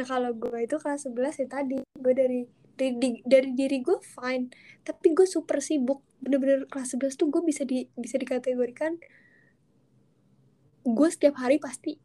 [0.00, 2.40] Nah kalau gue itu kelas 11 ya tadi gue dari
[2.76, 4.48] dari, di- dari diri gue fine.
[4.80, 6.00] Tapi gue super sibuk.
[6.16, 8.96] Bener-bener kelas 11 tuh gue bisa di bisa dikategorikan
[10.80, 12.00] gue setiap hari pasti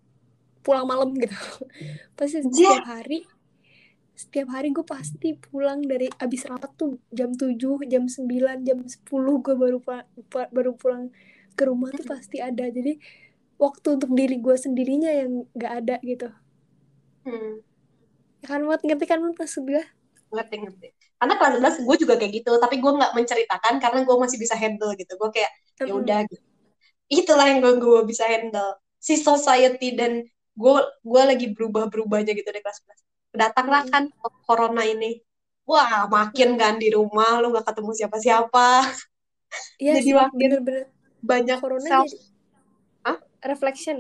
[0.60, 1.32] pulang malam gitu.
[2.18, 3.24] Pasti setiap hari
[4.16, 9.44] setiap hari gue pasti pulang dari abis rapat tuh jam 7 jam 9 jam 10
[9.44, 11.04] gue baru pulang, baru pulang
[11.56, 12.64] ke rumah tuh pasti ada.
[12.72, 12.96] Jadi
[13.60, 16.32] waktu untuk diri gue sendirinya yang gak ada gitu.
[17.28, 17.60] Hmm,
[18.40, 18.80] ya kan Mot?
[18.80, 19.84] ngerti kan maksud gue
[20.32, 20.88] ngerti ngerti.
[21.16, 24.56] Karena kelas 11 gue juga kayak gitu tapi gue nggak menceritakan karena gue masih bisa
[24.56, 25.12] handle gitu.
[25.20, 25.52] Gue kayak
[25.84, 26.44] ya udah gitu.
[27.12, 28.80] itulah yang gue gue bisa handle.
[29.00, 30.24] Si society dan
[30.56, 33.05] gue gue lagi berubah berubahnya gitu di kelas 11
[33.36, 33.92] datanglah Mm.
[33.92, 34.04] kan
[34.44, 35.20] corona ini
[35.64, 38.68] wah makin kan di rumah lu nggak ketemu siapa siapa
[39.78, 40.86] Iya Jadi sih, makin bener-bener
[41.22, 42.18] banyak corona self jadi
[43.02, 43.18] Hah?
[43.46, 43.98] reflection.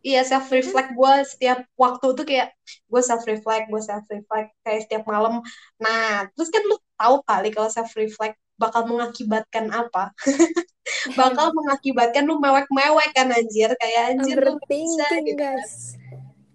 [0.00, 2.54] iya self reflect gue setiap waktu tuh kayak
[2.86, 5.42] gue self reflect gue self reflect kayak setiap malam
[5.76, 10.14] nah terus kan lu tahu kali kalau self reflect bakal mengakibatkan apa
[11.18, 15.58] bakal mengakibatkan lu mewek-mewek kan anjir kayak anjir lu bisa gitu kan.
[15.58, 15.98] guys.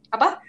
[0.08, 0.40] apa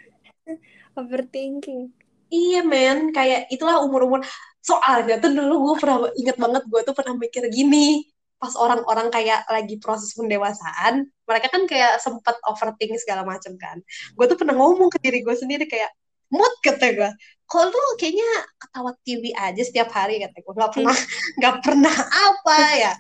[0.97, 1.93] Overthinking.
[2.33, 3.13] iya men.
[3.13, 4.25] Kayak itulah umur-umur.
[4.65, 8.09] Soalnya tuh dulu gue pernah inget banget gue tuh pernah mikir gini.
[8.41, 13.79] Pas orang-orang kayak lagi proses pendewasaan mereka kan kayak sempet overthinking segala macam kan.
[14.17, 15.93] Gue tuh pernah ngomong ke diri gue sendiri kayak
[16.33, 17.11] mood kata gue
[17.53, 18.25] kok lu kayaknya
[18.57, 20.97] ketawa TV aja setiap hari kata gue nggak pernah
[21.37, 22.93] nggak pernah apa ya?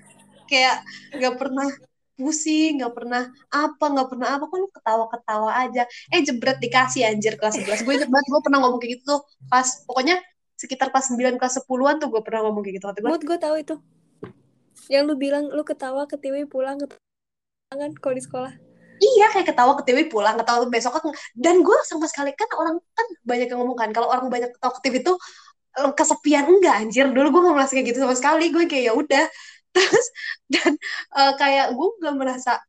[0.45, 0.77] Kayak
[1.17, 1.69] nggak pernah
[2.16, 5.83] pusing nggak pernah apa nggak pernah apa kok lu ketawa-ketawa aja.
[6.12, 9.20] Eh jebret dikasih anjir kelas 11 gue inget banget gue pernah ngomong kayak gitu tuh.
[9.48, 10.20] Pas pokoknya
[10.57, 12.87] sekitar kelas 9 kelas 10-an tuh gue pernah ngomong kayak gitu.
[12.87, 13.75] Kata gue Mood gue tahu itu.
[14.92, 16.87] Yang lu bilang lu ketawa ke TV pulang ke
[17.72, 18.53] kan kalau di sekolah.
[19.03, 22.79] iya kayak ketawa ke TV pulang ketawa besok kan dan gue sama sekali kan orang
[22.94, 25.16] kan banyak yang ngomong kan kalau orang banyak ketawa ke TV tuh
[25.81, 27.07] eh, kesepian enggak anjir.
[27.11, 28.55] Dulu gue nggak merasa kayak gitu sama sekali.
[28.55, 29.25] Gue kayak ya udah
[29.75, 30.07] terus
[30.53, 30.73] dan
[31.17, 32.61] eh, kayak gue nggak merasa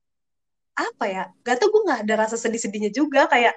[0.73, 3.53] apa ya gak tau gue nggak ada rasa sedih-sedihnya juga kayak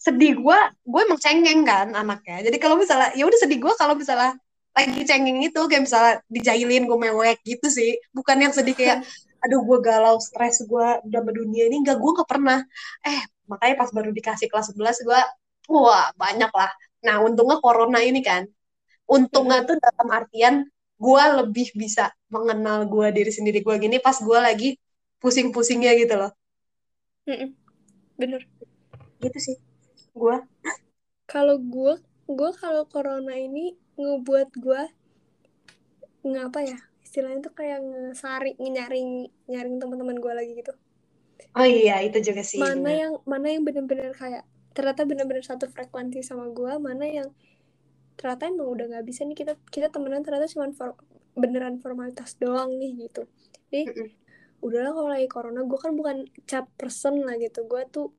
[0.00, 2.48] sedih gue gue emang cengeng kan anaknya.
[2.48, 4.32] Jadi kalau misalnya ya udah sedih gue kalau misalnya
[4.72, 8.00] lagi cengeng itu kayak misalnya dijailin gue mewek gitu sih.
[8.16, 9.04] Bukan yang sedih kayak
[9.44, 11.84] aduh gue galau stres gue udah berdunia ini.
[11.84, 12.64] Enggak gue nggak pernah.
[13.04, 15.20] Eh makanya pas baru dikasih kelas 11 gue
[15.70, 16.70] wah banyak lah
[17.04, 18.48] nah untungnya corona ini kan.
[19.04, 20.54] Untungnya tuh dalam artian
[21.00, 24.68] gue lebih bisa mengenal gue diri sendiri gue gini pas gue lagi
[25.22, 26.30] pusing-pusingnya gitu loh
[27.28, 27.50] Mm-mm.
[28.20, 28.42] bener
[29.22, 29.56] gitu sih
[30.16, 30.36] gue
[31.32, 31.94] kalau gue
[32.38, 33.64] gue kalau corona ini
[34.00, 34.82] ngebuat gue
[36.30, 39.08] ngapa ya istilahnya tuh kayak ngesaring nyaring
[39.50, 40.72] nyaring teman-teman gue lagi gitu
[41.56, 42.96] oh iya itu juga sih mana bener.
[43.02, 44.44] yang mana yang benar-benar kayak
[44.76, 47.28] ternyata benar-benar satu frekuensi sama gue mana yang
[48.20, 50.92] ternyata emang udah nggak bisa nih kita kita temenan ternyata cuma for,
[51.32, 53.24] beneran formalitas doang nih gitu.
[53.72, 54.12] Jadi
[54.60, 57.64] udahlah kalau lagi corona gue kan bukan chat person lah gitu.
[57.64, 58.12] Gue tuh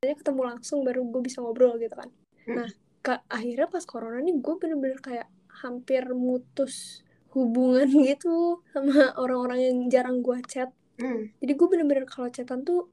[0.00, 2.08] biasanya ketemu langsung baru gue bisa ngobrol gitu kan.
[2.46, 2.54] Mm.
[2.62, 2.68] nah
[3.02, 5.26] ke akhirnya pas corona nih gue bener-bener kayak
[5.66, 7.02] hampir mutus
[7.34, 10.70] hubungan gitu sama orang-orang yang jarang gue chat.
[11.02, 11.34] Mm.
[11.42, 12.86] jadi gue bener-bener kalau chatan tuh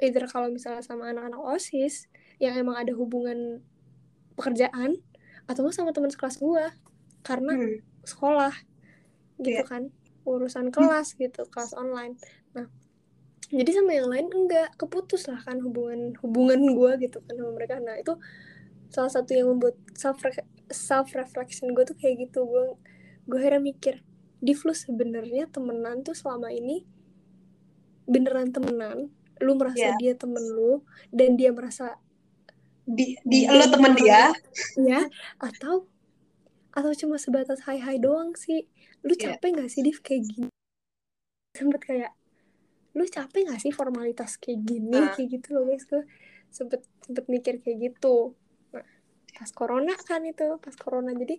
[0.00, 2.06] either kalau misalnya sama anak-anak osis
[2.38, 3.60] yang emang ada hubungan
[4.38, 5.02] pekerjaan
[5.52, 6.64] atau sama teman sekelas gue
[7.22, 7.76] karena Mm.
[8.02, 8.54] sekolah
[9.38, 9.64] gitu Iya.
[9.64, 9.82] kan
[10.22, 12.16] urusan kelas gitu kelas online
[12.50, 12.66] nah
[13.48, 17.76] jadi sama yang lain enggak keputus lah kan hubungan hubungan gue gitu kan sama mereka
[17.76, 18.16] nah itu
[18.88, 20.18] salah satu yang membuat self
[20.68, 22.64] self reflection gue tuh kayak gitu gue
[23.24, 23.94] gue akhirnya mikir
[24.38, 26.82] di flu sebenarnya temenan tuh selama ini
[28.04, 29.98] beneran temenan lu merasa Iya.
[29.98, 31.98] dia temen lu dan dia merasa
[32.82, 34.34] di di lo temen dia
[34.74, 35.06] ya
[35.38, 35.86] atau
[36.72, 38.66] atau cuma sebatas hai hai doang sih
[39.04, 39.36] lu Iya.
[39.38, 40.50] capek nggak sih Div kayak gini
[41.52, 42.12] sempet kayak
[42.92, 45.12] lu capek nggak sih formalitas kayak gini Nah.
[45.12, 46.02] kayak gitu loh guys gue
[46.48, 48.34] sempet sempet mikir kayak gitu
[48.72, 48.84] nah
[49.32, 51.36] pas corona kan itu pas corona jadi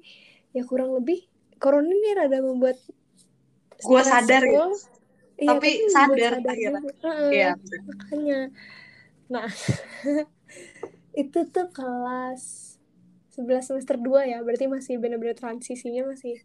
[0.54, 1.26] ya kurang lebih
[1.58, 2.78] corona ini rada membuat
[3.74, 5.02] gue sadar gitu stressful.
[5.34, 6.56] Iya, Tapi membuat sadar akhirnya.
[6.56, 6.80] juga.
[7.04, 7.52] Heeh, Iya.
[7.90, 8.40] makanya
[9.28, 9.48] nah
[11.14, 12.76] itu tuh kelas
[13.34, 16.42] 11 semester 2 ya berarti masih bener-bener transisinya masih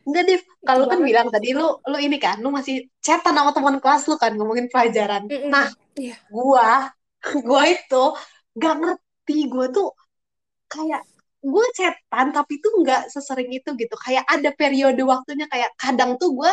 [0.00, 0.42] Enggak, Div.
[0.64, 4.16] Kalau kan bilang tadi lu lu ini kan, lu masih chatan sama teman kelas lu
[4.16, 5.28] kan ngomongin pelajaran.
[5.28, 5.52] Mm-mm.
[5.52, 6.16] Nah, Iya.
[6.32, 6.88] gua
[7.48, 8.04] gua itu
[8.56, 9.92] gak ngerti gua tuh
[10.70, 11.02] kayak
[11.40, 16.36] gue chatan tapi tuh nggak sesering itu gitu kayak ada periode waktunya kayak kadang tuh
[16.36, 16.52] gue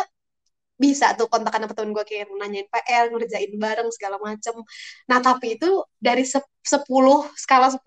[0.78, 4.54] bisa tuh kontakan sama temen gue kayak nanyain PR ngerjain bareng segala macem.
[5.10, 6.86] Nah tapi itu dari se- 10
[7.34, 7.82] skala 10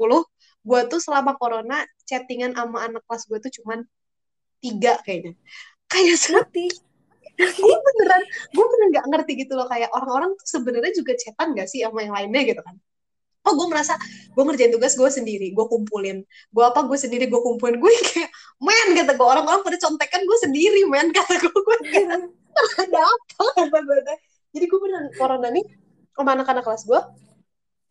[0.61, 3.79] gue tuh selama corona chattingan sama anak kelas gue tuh cuman
[4.59, 5.33] tiga kayaknya.
[5.87, 6.67] Kayak se- ngerti.
[7.41, 8.21] gue beneran
[8.53, 12.05] gue bener nggak ngerti gitu loh kayak orang-orang tuh sebenarnya juga chatan gak sih sama
[12.05, 12.75] yang lainnya gitu kan?
[13.41, 13.97] Oh gue merasa
[14.35, 16.21] gue ngerjain tugas gue sendiri gue kumpulin.
[16.53, 17.79] Gue apa gue sendiri gue kumpulin.
[17.81, 18.29] Gue kayak
[18.61, 22.19] men kata gue orang-orang pada contekan gue sendiri men kata gue gue kayak
[22.87, 23.45] ada apa?
[23.71, 24.19] Teh.
[24.51, 25.65] jadi gue beneran corona nih
[26.11, 27.01] sama anak-anak kelas gue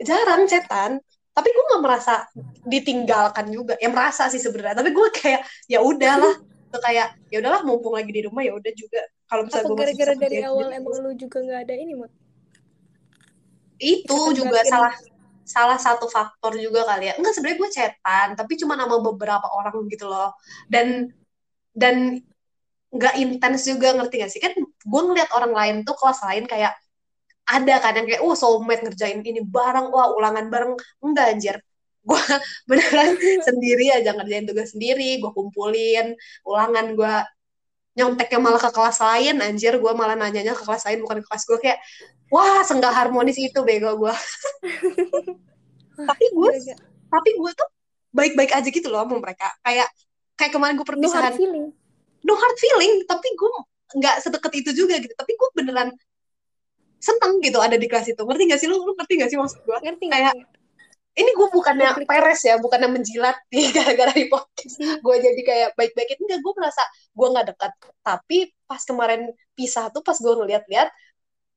[0.05, 1.01] jarang chatan.
[1.31, 2.27] Tapi gue nggak merasa
[2.67, 3.79] ditinggalkan juga.
[3.79, 4.83] Ya merasa sih sebenarnya.
[4.83, 6.37] Tapi gue kayak ya udahlah.
[6.71, 9.01] Tuh kayak ya udahlah mumpung lagi di rumah ya udah juga.
[9.31, 12.13] Kalau misalnya gue gara-gara dari awal sendiri, emang lu juga nggak ada ini mot
[13.81, 14.95] itu juga salah
[15.43, 17.15] salah satu faktor juga kali ya.
[17.19, 20.37] Enggak sebenarnya gue chatan tapi cuma nama beberapa orang gitu loh.
[20.71, 21.11] Dan
[21.75, 22.21] dan
[22.91, 24.41] nggak intens juga ngerti gak sih?
[24.43, 26.75] Kan gue ngeliat orang lain tuh kelas lain kayak
[27.47, 30.73] ada kan yang kayak oh soulmate ngerjain ini bareng wah ulangan bareng.
[31.03, 31.57] Enggak anjir.
[32.03, 32.17] Gue
[32.71, 37.15] beneran sendiri aja ngerjain tugas sendiri gue kumpulin ulangan gue
[37.91, 39.79] nyonteknya malah ke kelas lain anjir.
[39.79, 41.79] Gue malah nanyanya ke kelas lain bukan ke kelas gue kayak
[42.31, 44.15] wah senggak harmonis itu bego gue
[46.11, 46.77] Tapi gue- Gila-gila.
[47.11, 47.69] tapi gue tuh
[48.11, 49.51] baik-baik aja gitu loh sama mereka.
[49.63, 49.89] Kayak
[50.35, 51.35] kayak kemarin gue perpisahan
[52.27, 53.53] no hard feeling tapi gue
[53.99, 55.15] nggak sedekat itu juga gitu.
[55.17, 55.89] Tapi gue beneran
[57.01, 58.23] seneng gitu ada di kelas itu.
[58.23, 58.77] Ngerti gak sih lu?
[58.85, 60.37] Lu ngerti gak sih maksud gue ngerti Kayak-
[61.11, 66.09] ini gue bukannya peres ya bukannya menjilat nih gara-gara di podcast gue jadi kayak baik-baik.
[66.15, 66.83] Itu enggak gue merasa
[67.17, 67.73] gue nggak dekat.
[68.05, 69.21] Tapi pas kemarin
[69.59, 70.89] pisah tuh pas gue ngeliat-liat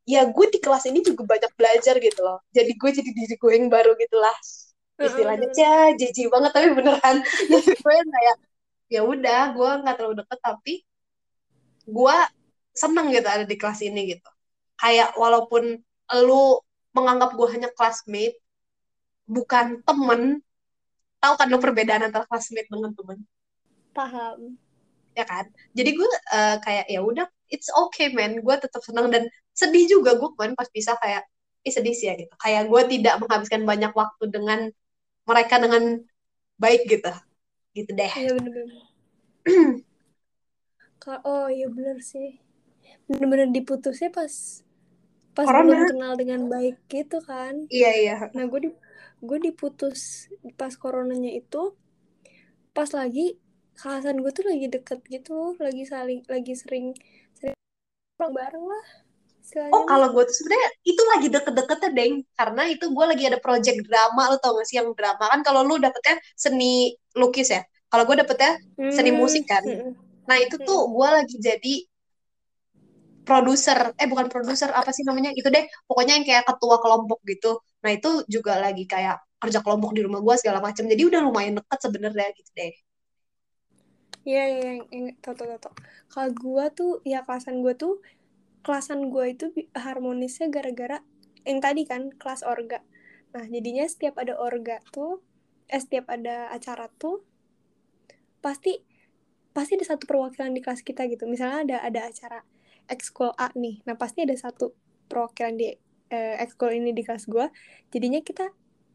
[0.04, 2.41] ya gue di kelas ini juga banyak belajar gitu loh.
[2.52, 4.36] Jadi gue jadi diri gue yang baru gitu lah.
[4.99, 7.17] Istilahnya ya jijik banget tapi beneran.
[7.49, 8.36] Jadi gue kayak
[8.93, 10.73] ya udah gue nggak terlalu deket tapi
[11.89, 12.17] gue
[12.77, 14.29] seneng gitu ada di kelas ini gitu.
[14.77, 15.82] Kayak walaupun
[16.21, 16.43] lu
[16.93, 18.38] menganggap gue hanya classmate
[19.25, 20.45] bukan temen
[21.17, 23.25] tahu kan lo perbedaan antara classmate dengan temen?
[23.97, 24.62] Paham.
[25.17, 25.49] Ya kan?
[25.73, 28.45] Jadi gue eh, kayak ya udah it's okay man.
[28.45, 29.25] Gue tetap seneng dan
[29.58, 31.25] sedih juga gue kan pas pisah kayak
[31.65, 32.34] ih sedih sih ya gitu.
[32.38, 34.69] Kayak gue tidak menghabiskan banyak waktu dengan
[35.25, 35.97] mereka dengan
[36.62, 37.10] baik gitu
[37.73, 38.12] gitu deh.
[38.13, 38.81] Iya bener-bener.
[41.27, 42.39] Oh iya bener sih.
[43.12, 44.63] Bener-bener diputusnya pas
[45.36, 45.67] pas Corona.
[45.67, 47.67] belum kenal dengan baik gitu kan.
[47.67, 48.15] Iya iya.
[48.31, 48.69] Nah gue di
[49.19, 51.75] gue diputus pas coronanya itu
[52.71, 53.36] pas lagi
[53.75, 56.95] kelasan gue tuh lagi deket gitu lagi saling lagi sering
[57.36, 57.57] sering
[58.19, 58.86] bareng lah
[59.43, 62.13] istilahnya Oh, kalau gue tuh sebenarnya itu lagi deket-deketnya, Deng.
[62.38, 65.25] Karena itu gue lagi ada project drama, lo tau gak sih yang drama?
[65.34, 67.62] Kan kalau lu dapetnya seni lukis ya.
[67.91, 68.51] Kalau gue dapetnya
[68.95, 69.63] seni Hmm, musik kan.
[69.63, 69.95] hmm,
[70.29, 71.73] Nah, itu tuh gue lagi jadi
[73.27, 73.77] produser.
[74.01, 75.32] Eh, bukan produser, apa sih namanya?
[75.36, 77.60] Itu deh, pokoknya yang kayak ketua kelompok gitu.
[77.84, 80.84] Nah, itu juga lagi kayak kerja kelompok di rumah gue segala macam.
[80.88, 82.71] Jadi udah lumayan deket sebenarnya gitu deh.
[84.29, 84.71] Iya, iya,
[85.23, 85.73] tau, tau, tau, tau.
[86.12, 87.93] Kalau gue tuh, ya kelasan gue tuh,
[88.63, 89.45] kelasan gue itu
[89.76, 91.04] harmonisnya gara-gara
[91.43, 92.80] yang tadi kan, kelas orga.
[93.36, 95.19] Nah, jadinya setiap ada orga tuh,
[95.67, 97.23] eh, setiap ada acara tuh,
[98.39, 98.80] pasti
[99.54, 101.28] pasti ada satu perwakilan di kelas kita gitu.
[101.28, 102.39] Misalnya ada ada acara
[102.88, 104.71] ekskul A nih, nah pasti ada satu
[105.08, 105.67] perwakilan di
[106.13, 107.47] eh, ekskul ini di kelas gue.
[107.91, 108.49] Jadinya kita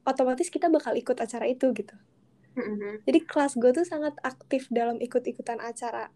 [0.09, 1.95] otomatis kita bakal ikut acara itu gitu.
[2.57, 3.07] Mhm.
[3.07, 6.11] Jadi kelas gue tuh sangat aktif dalam ikut-ikutan acara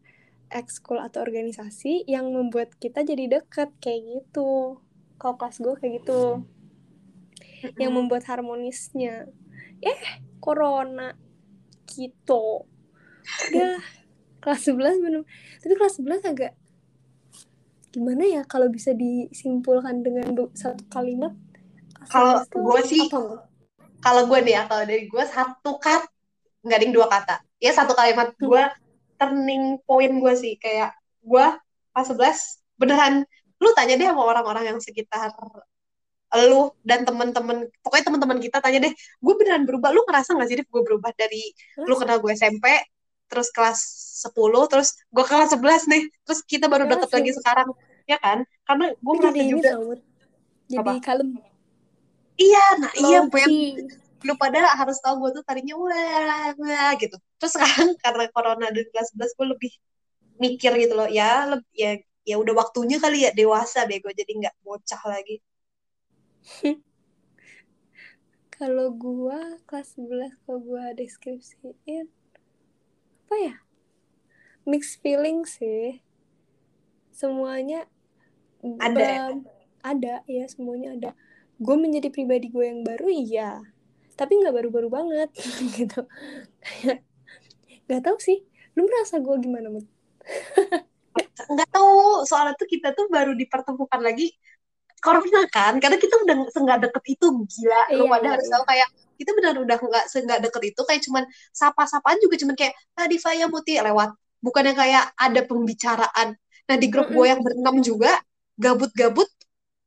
[0.52, 4.78] ekskul atau organisasi yang membuat kita jadi deket kayak gitu.
[5.16, 6.44] Kalau kelas gue kayak gitu,
[7.80, 7.98] yang Mhm.
[8.04, 9.26] membuat harmonisnya.
[9.82, 9.98] Eh,
[10.38, 11.16] corona
[11.88, 12.66] gitu.
[13.50, 13.78] Udah
[14.42, 15.22] kelas 11 belum.
[15.62, 16.52] Tapi kelas 11 agak
[17.92, 21.36] gimana ya kalau bisa disimpulkan dengan satu kalimat.
[22.08, 23.02] Kalau 11 tuh gue sih,
[24.02, 26.08] kalau gue nih ya, kalau dari gue satu kata,
[26.64, 27.36] nggak ada yang dua kata.
[27.62, 28.81] Ya satu kalimat Hmm.
[29.22, 30.90] Gue turning point gue sih kayak
[31.22, 31.46] gue
[31.94, 32.18] pas 11
[32.74, 33.22] beneran
[33.62, 35.30] lu tanya deh sama orang-orang yang sekitar
[36.50, 40.56] lu dan temen-temen pokoknya teman-teman kita tanya deh gue beneran berubah lu ngerasa gak sih
[40.58, 42.00] Div, gue berubah dari lu Ngerasa?
[42.02, 42.66] kenal gue SMP
[43.30, 43.78] terus kelas
[44.26, 44.34] 10
[44.72, 47.68] terus gue kelas 11 nih terus kita baru deket lagi sekarang
[48.08, 49.70] ya kan karena gue Lu ini juga.
[50.72, 51.04] Jadi Apa?
[51.04, 51.36] kalem.
[52.40, 54.01] iya nah iya Ben Low-key.
[54.28, 58.80] Lu pada harus tahu gue tuh tadinya wah wah gitu terus sekarang karena corona di
[58.90, 59.72] kelas 11 gue lebih
[60.44, 61.90] mikir gitu loh ya leb- ya
[62.30, 65.34] ya udah waktunya kali ya dewasa bego jadi nggak bocah lagi
[68.56, 72.06] Kalau gua kelas 11 kalau gua deskripsiin
[73.26, 73.54] apa ya?
[74.66, 76.02] Mixed feeling sih.
[77.12, 77.86] Semuanya
[78.78, 79.46] Ada em,
[79.82, 81.10] ada ya semuanya ada.
[81.62, 83.50] Gue menjadi pribadi gue yang baru iya.
[84.22, 85.30] Tapi nggak baru-baru banget
[85.78, 86.06] gitu.
[86.62, 87.02] Kayak
[87.90, 88.38] nggak tahu sih.
[88.78, 89.86] Lu merasa gue gimana, Mut?
[91.52, 94.32] nggak tahu soalnya tuh kita tuh baru dipertemukan lagi
[95.02, 98.54] corona kan karena kita udah nggak deket itu gila lu Iya, pada iya, harus iya.
[98.54, 102.74] tahu kayak kita benar udah nggak nggak deket itu kayak cuman sapa-sapaan juga cuman kayak
[102.94, 106.28] tadi Faya Muti lewat bukannya kayak ada pembicaraan
[106.70, 107.30] nah di grup gue Mm-mm.
[107.34, 108.22] yang berenam juga
[108.54, 109.26] gabut-gabut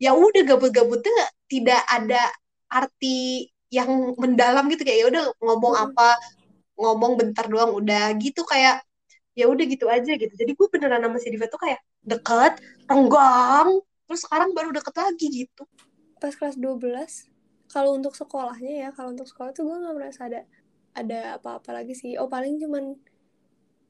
[0.03, 1.15] ya udah gabut-gabutnya
[1.47, 2.27] tidak ada
[2.67, 5.85] arti yang mendalam gitu kayak ya udah ngomong Mm-mm.
[5.91, 6.09] apa
[6.79, 8.15] ngomong bentar doang udah.
[8.15, 8.83] Gitu kayak
[9.35, 10.31] ya udah gitu aja gitu.
[10.31, 15.27] Jadi gue beneran sama si Diva tuh kayak deket renggang terus sekarang baru deket lagi
[15.43, 15.63] gitu.
[16.21, 17.27] Pas kelas 12
[17.67, 20.41] kalau untuk sekolahnya ya, kalau untuk sekolah tuh gue nggak merasa ada
[20.95, 22.15] ada apa-apa lagi sih.
[22.15, 22.95] Oh paling cuman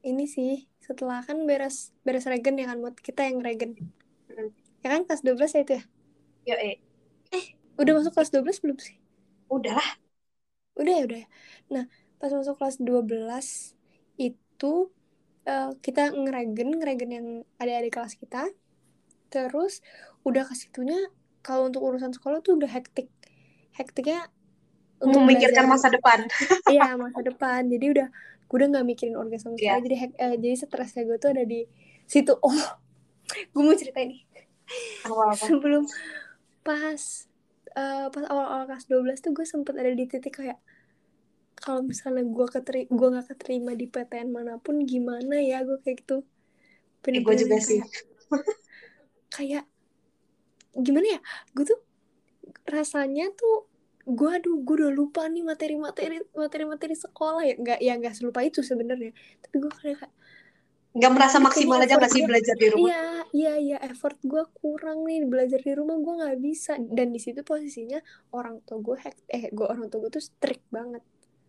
[0.02, 3.78] ini sih setelah kan beres beres regen ya kan buat kita yang regen.
[4.26, 4.50] Mm.
[4.82, 5.84] ya kan kelas 12 ya itu ya?
[6.46, 6.76] Ya eh
[7.76, 8.96] udah masuk kelas 12 belum sih
[9.50, 9.88] udah lah
[10.80, 11.28] udah ya udah ya.
[11.74, 11.84] Nah
[12.20, 13.46] pas masuk kelas 12
[14.20, 14.72] itu
[15.48, 17.26] eh, kita ngeregen ngeregen yang
[17.62, 18.50] ada di kelas kita.
[19.32, 19.82] Terus
[20.28, 20.98] udah ke situnya
[21.46, 23.08] kalau untuk urusan sekolah tuh udah hektik.
[23.78, 24.30] Hektiknya
[25.02, 26.26] untuk memikirkan belajar masa depan.
[26.70, 27.60] Iya masa depan.
[27.72, 28.08] Jadi udah
[28.46, 29.78] gue udah nggak mikirin organ sama sekali.
[29.78, 29.86] Iya.
[29.86, 31.60] jadi hek- eh, jadi stresnya gue tuh ada di
[32.06, 32.32] situ.
[32.42, 32.54] Oh
[33.54, 34.22] gue mau cerita ini.
[35.34, 35.86] Sebelum
[36.66, 37.02] pas
[37.76, 40.58] eh, pas awal-awal kelas 12 tuh gue sempet ada di titik kayak
[41.56, 46.04] kalau misalnya gue keteri gue nggak keterima di PTN mana pun gimana ya gue kayak
[46.04, 46.24] gitu.
[47.06, 47.80] Eh, gue juga sih.
[49.36, 49.64] kayak
[50.76, 51.20] gimana ya
[51.56, 51.80] gue tuh
[52.68, 53.68] rasanya tuh
[54.06, 57.54] gue aduh gue udah lupa nih materi-materi materi-materi sekolah ya.
[57.58, 59.10] Nggak ya nggak selupa itu sebenarnya.
[59.42, 60.08] Tapi gue kayak,
[60.96, 62.88] nggak merasa maksimal aja nggak effort sih gue- belajar di rumah?
[62.88, 65.24] Iya iya iya effort gue kurang nih.
[65.24, 66.72] Belajar di rumah gue nggak bisa.
[66.80, 70.64] Dan di situ posisinya orang tua gue hek eh gue orang tua gue tuh strict
[70.68, 71.04] banget.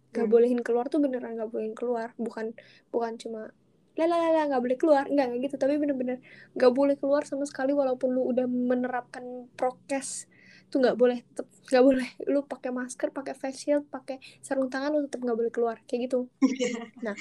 [0.09, 0.31] Gak Hmm.
[0.31, 2.11] bolehin keluar tuh beneran gak bolehin keluar.
[2.15, 2.51] Bukan
[2.89, 3.51] bukan cuma
[3.95, 5.03] lalalala nggak boleh keluar.
[5.05, 5.55] Nggak nggak gitu.
[5.57, 6.17] Tapi bener-bener
[6.53, 10.27] nggak boleh keluar sama sekali walaupun lu udah menerapkan prokes
[10.67, 12.07] tuh nggak boleh tetep nggak boleh.
[12.27, 15.77] Lu pakai masker pakai face shield pakai sarung tangan lu tetap nggak boleh keluar.
[15.83, 16.19] Kayak gitu.
[17.05, 17.15] Nah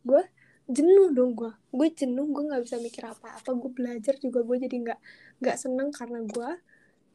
[0.00, 0.22] gue
[0.70, 4.56] jenuh dong gue gue jenuh gue nggak bisa mikir apa apa gue belajar juga gue
[4.62, 5.00] jadi nggak
[5.42, 6.50] nggak seneng karena gue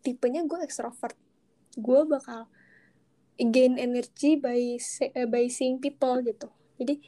[0.06, 1.18] tipenya gue extrovert.
[1.74, 2.46] Gue bakal
[3.42, 6.54] gain energy by eh, by seeing people gitu.
[6.78, 7.02] Jadi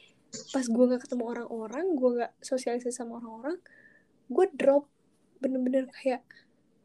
[0.50, 3.62] pas gue nggak ketemu orang-orang gue nggak sosialisasi sama orang-orang
[4.26, 4.90] gue drop.
[5.38, 6.26] Bener-bener kayak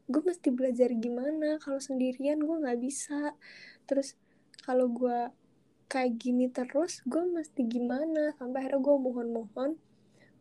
[0.06, 1.58] gue mesti belajar gimana.
[1.58, 3.34] Kalau sendirian gue nggak bisa.
[3.90, 4.14] Terus
[4.62, 5.34] kalau gue
[5.88, 8.34] kayak gini terus gue mesti gimana?
[8.36, 9.70] Sampai akhirnya gue mohon-mohon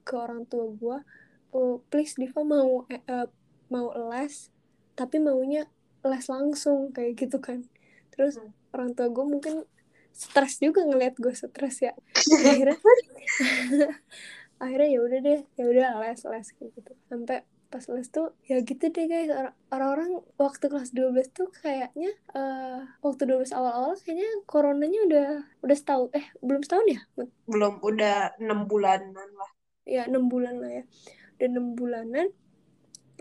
[0.03, 0.97] ke orang tua gue
[1.53, 3.29] oh, please Diva mau eh, uh,
[3.69, 4.49] mau les
[4.93, 5.69] tapi maunya
[6.03, 7.63] les langsung kayak gitu kan.
[8.11, 8.75] Terus hmm.
[8.75, 9.53] orang tua gue mungkin
[10.13, 11.93] stres juga ngeliat gue stres ya.
[12.49, 12.77] Akhirnya
[14.63, 16.91] akhirnya ya udah deh ya udah les les kayak gitu.
[17.07, 19.33] Sampai pas les tuh ya gitu deh guys.
[19.73, 25.27] Orang-orang waktu kelas 12 tuh kayaknya uh, waktu 12 awal-awal kayaknya coronanya udah
[25.65, 27.01] udah setahun eh belum setahun ya?
[27.49, 29.51] Belum udah enam bulanan lah.
[29.89, 30.83] Ya enam bulan lah ya.
[31.41, 32.29] Udah enam bulanan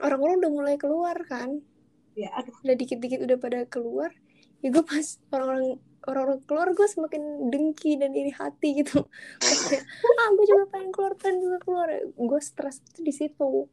[0.04, 1.64] orang-orang udah mulai keluar kan?
[2.12, 2.52] Ya aduh.
[2.60, 4.12] Udah dikit-dikit udah pada keluar.
[4.60, 9.08] Ya gue pas orang-orang orang-orang keluar gue semakin dengki dan iri hati gitu.
[9.40, 9.88] Kayak
[10.20, 11.88] ah gue juga pengen keluar pengen juga keluar.
[12.12, 13.72] Gue stres itu di situ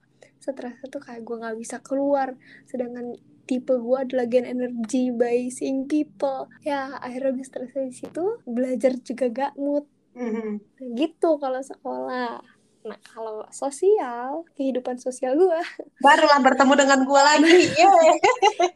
[0.52, 2.34] stres itu kayak gue nggak bisa keluar
[2.66, 3.16] sedangkan
[3.50, 8.94] tipe gue adalah gen energi by seeing people ya akhirnya gue stres di situ belajar
[9.02, 10.62] juga gak mood mm-hmm.
[10.98, 12.42] gitu kalau sekolah
[12.80, 15.62] Nah, kalau sosial, kehidupan sosial gue.
[16.06, 17.60] Barulah bertemu dengan gue lagi.
[17.80, 18.16] Yeah.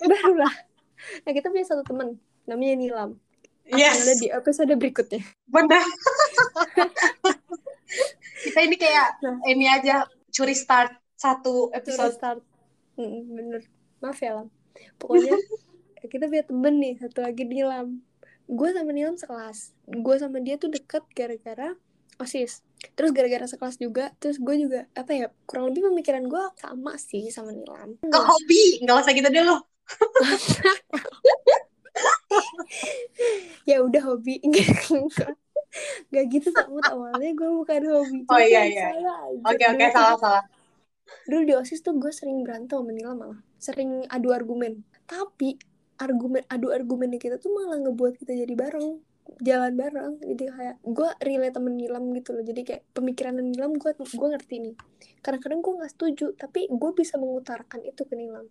[0.04, 0.54] Barulah.
[1.24, 3.12] Nah, kita punya satu teman, namanya Nilam.
[3.64, 4.04] Akan yes.
[4.04, 5.24] ada di episode berikutnya.
[5.48, 5.88] Benar.
[8.44, 9.40] kita ini kayak nah.
[9.48, 10.04] ini aja
[10.36, 10.92] curi start
[11.24, 12.20] satu episode.
[12.20, 12.44] Start.
[13.00, 13.64] Hmm, bener.
[14.04, 14.52] Maaf ya, Lam.
[15.00, 15.40] Pokoknya
[16.12, 18.04] kita punya temen nih, satu lagi Nilam.
[18.52, 19.72] Gue sama Nilam sekelas.
[19.88, 21.80] Gue sama dia tuh deket gara-gara
[22.22, 22.62] osis
[22.94, 27.32] terus gara-gara sekelas juga terus gue juga apa ya kurang lebih pemikiran gue sama sih
[27.34, 29.58] sama Nilam ke hobi nggak usah gitu deh lo
[33.70, 34.38] ya udah hobi
[36.14, 38.94] Gak gitu takut awalnya gue bukan hobi Oh iya iya
[39.42, 40.46] Oke oke salah salah
[41.28, 43.40] Dulu di OSIS tuh gue sering berantem sama Nilam malah.
[43.60, 44.84] Sering adu argumen.
[45.08, 45.56] Tapi
[46.00, 49.00] argumen adu argumennya kita tuh malah ngebuat kita jadi bareng.
[49.40, 50.12] Jalan bareng.
[50.20, 52.44] Jadi kayak gue relate temen Nilam gitu loh.
[52.44, 54.76] Jadi kayak pemikiran Nilam gue gue ngerti nih.
[55.24, 58.48] Kadang-kadang gue nggak setuju tapi gue bisa mengutarakan itu ke Nilam.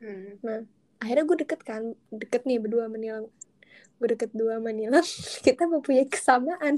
[0.00, 0.40] Hmm.
[0.40, 0.64] nah
[1.02, 1.82] akhirnya gue deket kan.
[2.14, 3.26] Deket nih berdua sama Nilam
[4.00, 5.04] gue deket dua sama Nilam
[5.46, 6.74] kita mempunyai kesamaan.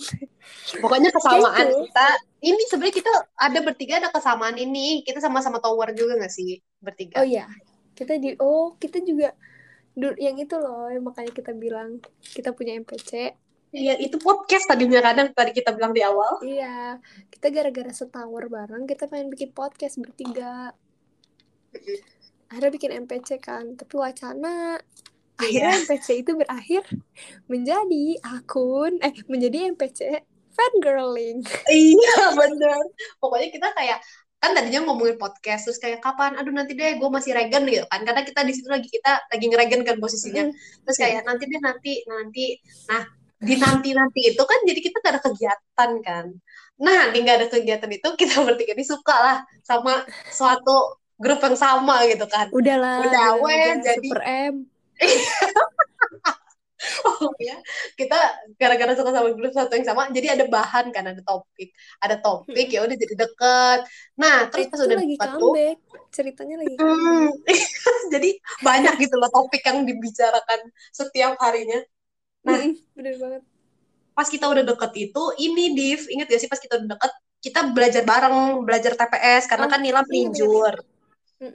[0.83, 2.09] Pokoknya kesamaan kita
[2.43, 5.07] ini sebenarnya kita ada bertiga ada kesamaan ini.
[5.07, 7.23] Kita sama-sama tower juga gak sih bertiga?
[7.23, 7.47] Oh iya
[7.93, 9.37] kita di oh kita juga
[9.95, 13.37] yang itu loh yang makanya kita bilang kita punya MPC
[13.73, 16.45] Iya, itu podcast tadinya kadang tadi kita bilang di awal.
[16.45, 17.01] Iya,
[17.33, 20.77] kita gara-gara setawar bareng, kita pengen bikin podcast bertiga.
[22.53, 24.77] Akhirnya bikin MPC kan, tapi wacana
[25.41, 25.83] akhirnya yeah.
[25.85, 26.83] MPC itu berakhir
[27.49, 30.01] menjadi akun, eh menjadi MPC
[30.53, 31.41] fangirling.
[31.69, 32.81] Iya bener.
[33.19, 33.99] Pokoknya kita kayak
[34.43, 36.35] kan tadinya ngomongin podcast terus kayak kapan?
[36.37, 38.03] Aduh nanti deh gue masih regen gitu kan.
[38.05, 40.45] Karena kita di situ lagi kita lagi ngeregen kan posisinya.
[40.85, 42.45] Terus kayak nanti deh nanti nanti.
[42.91, 43.03] Nah
[43.43, 46.27] di nanti nanti itu kan jadi kita gak ada kegiatan kan.
[46.79, 51.59] Nah di gak ada kegiatan itu kita bertiga ini suka lah sama suatu grup yang
[51.59, 52.51] sama gitu kan.
[52.51, 54.72] Udahlah udah weh jadi super M
[57.07, 57.57] oh ya
[57.95, 58.19] kita
[58.59, 61.71] gara-gara suka sama grup satu yang sama jadi ada bahan kan ada topik.
[62.03, 62.75] Ada topik hmm.
[62.75, 63.81] ya udah jadi deket.
[64.19, 65.79] Nah terus pas udah lagi comeback.
[66.13, 67.27] Ceritanya lagi hmm.
[68.15, 71.81] jadi banyak gitu loh topik yang dibicarakan setiap harinya.
[72.47, 72.59] Nah
[72.99, 73.43] bener banget.
[74.13, 77.73] pas kita udah deket itu ini Div inget gak sih pas kita udah deket kita
[77.73, 80.92] belajar bareng belajar TPS karena oh, kan Nila pelinjur iya,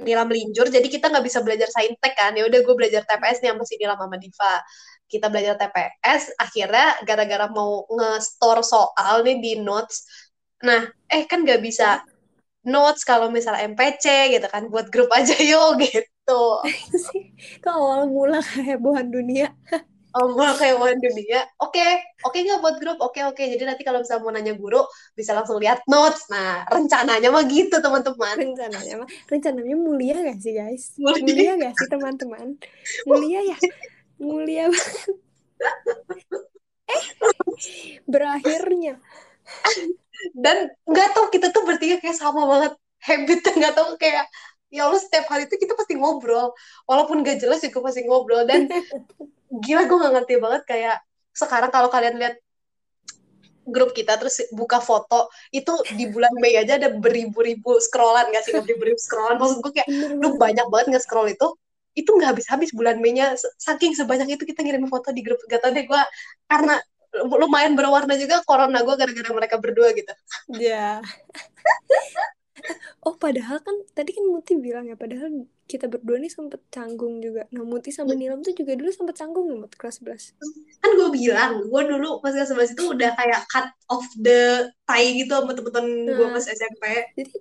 [0.04, 2.36] Nila melinjur jadi kita nggak bisa belajar saintek kan.
[2.36, 4.56] Ya udah gue belajar TPS nih sama si Nila sama Diva.
[5.08, 10.04] Kita belajar TPS akhirnya gara-gara mau nge-store soal nih di notes.
[10.68, 12.04] Nah eh kan nggak bisa
[12.68, 16.42] notes kalau misalnya MPC gitu kan buat grup aja yuk gitu.
[17.58, 19.56] Itu awal mula kehebohan dunia
[20.18, 21.46] awal mula kehebohan dunia.
[21.62, 22.02] Oke okay.
[22.26, 22.98] oke okay, nggak buat grup?
[23.06, 23.38] Oke okay, oke.
[23.38, 23.54] Okay.
[23.54, 24.82] jadi nanti kalau misalnya mau nanya guru
[25.14, 26.26] bisa langsung lihat notes.
[26.34, 28.36] Nah rencananya mah gitu teman-teman.
[28.42, 30.98] Rencananya mah rencananya mulia gak sih guys?
[30.98, 32.48] Mulia, mulia gak sih teman-teman?
[33.06, 33.58] Mulia ya?
[34.18, 35.14] Mulia banget.
[36.88, 37.06] Eh
[38.10, 38.98] berakhirnya.
[40.34, 42.74] Dan nggak tahu kita tuh bertiga kayak sama banget.
[42.98, 44.26] Habitnya nggak tahu kayak
[44.68, 46.52] ya Allah setiap hari itu kita pasti ngobrol.
[46.88, 48.44] Walaupun gak jelas juga pasti ngobrol.
[48.44, 48.68] Dan
[49.64, 50.98] gila gue gak ngerti banget kayak
[51.32, 52.36] sekarang kalau kalian lihat
[53.68, 58.56] grup kita terus buka foto itu di bulan Mei aja ada beribu-ribu scrollan gak sih?
[58.56, 59.40] Beribu-ribu scrollan.
[59.40, 59.90] Maksud gue kayak
[60.20, 61.48] lu banyak banget nggak scroll itu.
[61.98, 63.36] Itu nggak habis-habis bulan Mei-nya.
[63.58, 65.40] Saking sebanyak itu kita ngirim foto di grup.
[65.50, 66.02] Gak tau deh gue
[66.48, 66.80] karena
[67.18, 70.14] lumayan berwarna juga corona gue gara-gara mereka berdua gitu.
[70.60, 71.00] Ya
[73.08, 77.44] oh padahal kan tadi kan Muti bilang ya padahal kita berdua nih sempet canggung juga.
[77.52, 78.16] Nah Muti sama.
[78.16, 82.32] Nilam tuh juga dulu sempet canggung nih kelas 11 kan gue bilang gue dulu pas
[82.32, 86.34] kelas 11 itu udah kayak cut off the tie gitu sama temen-temen gue Nah.
[86.34, 86.84] pas SMP
[87.18, 87.34] jadi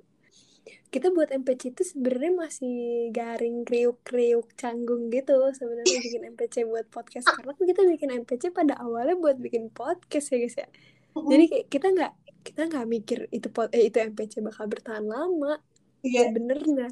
[0.86, 7.26] kita buat MPC itu sebenarnya masih garing kriuk-kriuk canggung gitu sebenarnya bikin MPC buat podcast.
[7.28, 10.68] Karena kan kita bikin MPC pada awalnya buat bikin podcast ya guys ya.
[11.12, 12.12] Jadi kayak kita nggak
[12.46, 15.58] kita nggak mikir itu pod, eh, itu MPC bakal bertahan lama.
[16.06, 16.30] Iya.
[16.30, 16.88] Sebenarnya.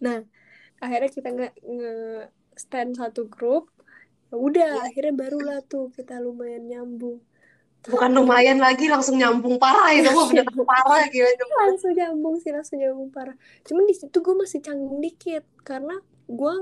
[0.00, 0.24] Nah
[0.80, 1.94] akhirnya kita nggak nge
[2.56, 3.68] stand satu grup.
[4.32, 4.84] Ya udah Iya.
[4.88, 7.20] akhirnya barulah tuh kita lumayan nyambung.
[7.86, 11.22] Bukan lumayan lagi langsung nyambung parah itu mah bener parah gitu.
[11.62, 13.38] Langsung nyambung sih langsung nyambung parah.
[13.62, 15.94] Cuman di situ gue masih canggung dikit karena
[16.26, 16.52] gue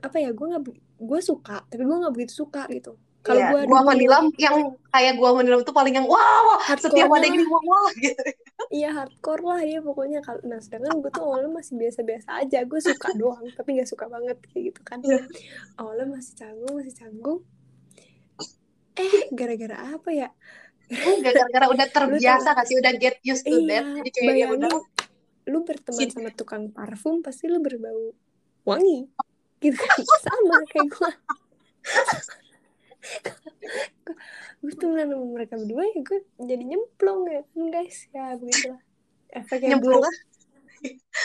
[0.00, 0.64] apa ya gue nggak
[1.04, 5.16] gue suka tapi gue nggak begitu suka gitu kalau gue gua sama Nilam yang kayak
[5.16, 8.20] gua sama Nilam tuh paling yang wah wah Hardcore setiap ada gini wah wah gitu.
[8.68, 10.20] Iya hardcore lah ya pokoknya.
[10.20, 12.58] Kalau nah sedangkan gue tuh awalnya masih biasa-biasa aja.
[12.68, 15.00] Gue suka doang tapi nggak suka banget kayak gitu kan.
[15.00, 15.24] Iya.
[15.80, 17.38] awalnya masih canggung masih canggung.
[18.94, 20.28] Eh gara-gara apa ya?
[21.24, 24.72] Gara-gara udah terbiasa kasih udah get used to that iya jadi kayak ya udah
[25.44, 28.12] lu berteman sama tukang parfum pasti lu berbau
[28.68, 29.08] wangi.
[29.64, 29.98] Gitu kan?
[30.28, 31.10] Sama kayak gue
[34.64, 38.80] gue temenan sama mereka berdua ya gue jadi nyemplung ya kan guys ya begitulah
[39.34, 40.14] efeknya nyemplung lah.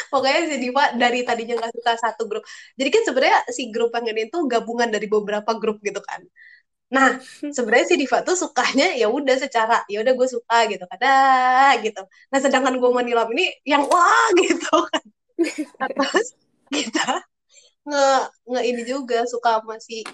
[0.07, 2.43] Pokoknya si Diva dari tadinya nggak suka satu grup.
[2.79, 6.23] Jadi kan sebenarnya si grup yang ini tuh gabungan dari beberapa grup gitu kan.
[6.89, 7.19] Nah,
[7.55, 10.97] sebenarnya si Diva tuh sukanya ya udah secara ya udah gue suka gitu kan.
[10.97, 12.01] Dah, gitu.
[12.31, 15.03] Nah, sedangkan gue sama Nilam ini yang wah gitu kan.
[15.99, 16.27] Terus
[16.69, 17.23] kita
[17.83, 18.07] nge
[18.47, 20.05] nge ini juga suka sama si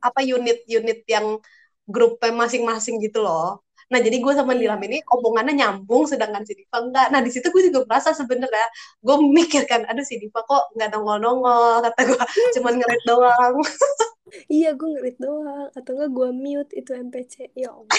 [0.00, 1.38] apa unit-unit yang
[1.88, 3.64] grupnya masing-masing gitu loh.
[3.90, 4.70] Nah, jadi gue sama Iya.
[4.70, 7.10] Nilam ini omongannya nyambung, sedangkan si Diva enggak.
[7.10, 8.70] Nah, di situ gue juga merasa sebenarnya,
[9.02, 12.18] gue mikirkan, aduh si Diva kok nggak nongol-nongol, kata gue,
[12.54, 13.54] cuman ngerit doang.
[14.46, 17.90] iya gue ngerit doang atau enggak gue mute itu MPC ya Allah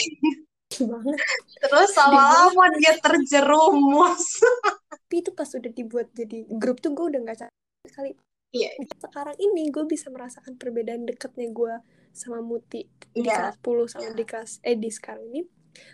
[0.71, 1.19] banget
[1.59, 4.39] Terus lama-lama dia terjerumus.
[4.91, 7.51] tapi itu pas udah dibuat jadi grup tuh gue udah nggak
[7.83, 8.15] sekali
[8.51, 8.69] Iya.
[8.99, 11.73] sekarang ini gue bisa merasakan perbedaan dekatnya gue
[12.11, 12.83] sama Muti
[13.15, 13.55] di Iya.
[13.55, 15.41] kelas 10 sama di kelas eh di sekarang ini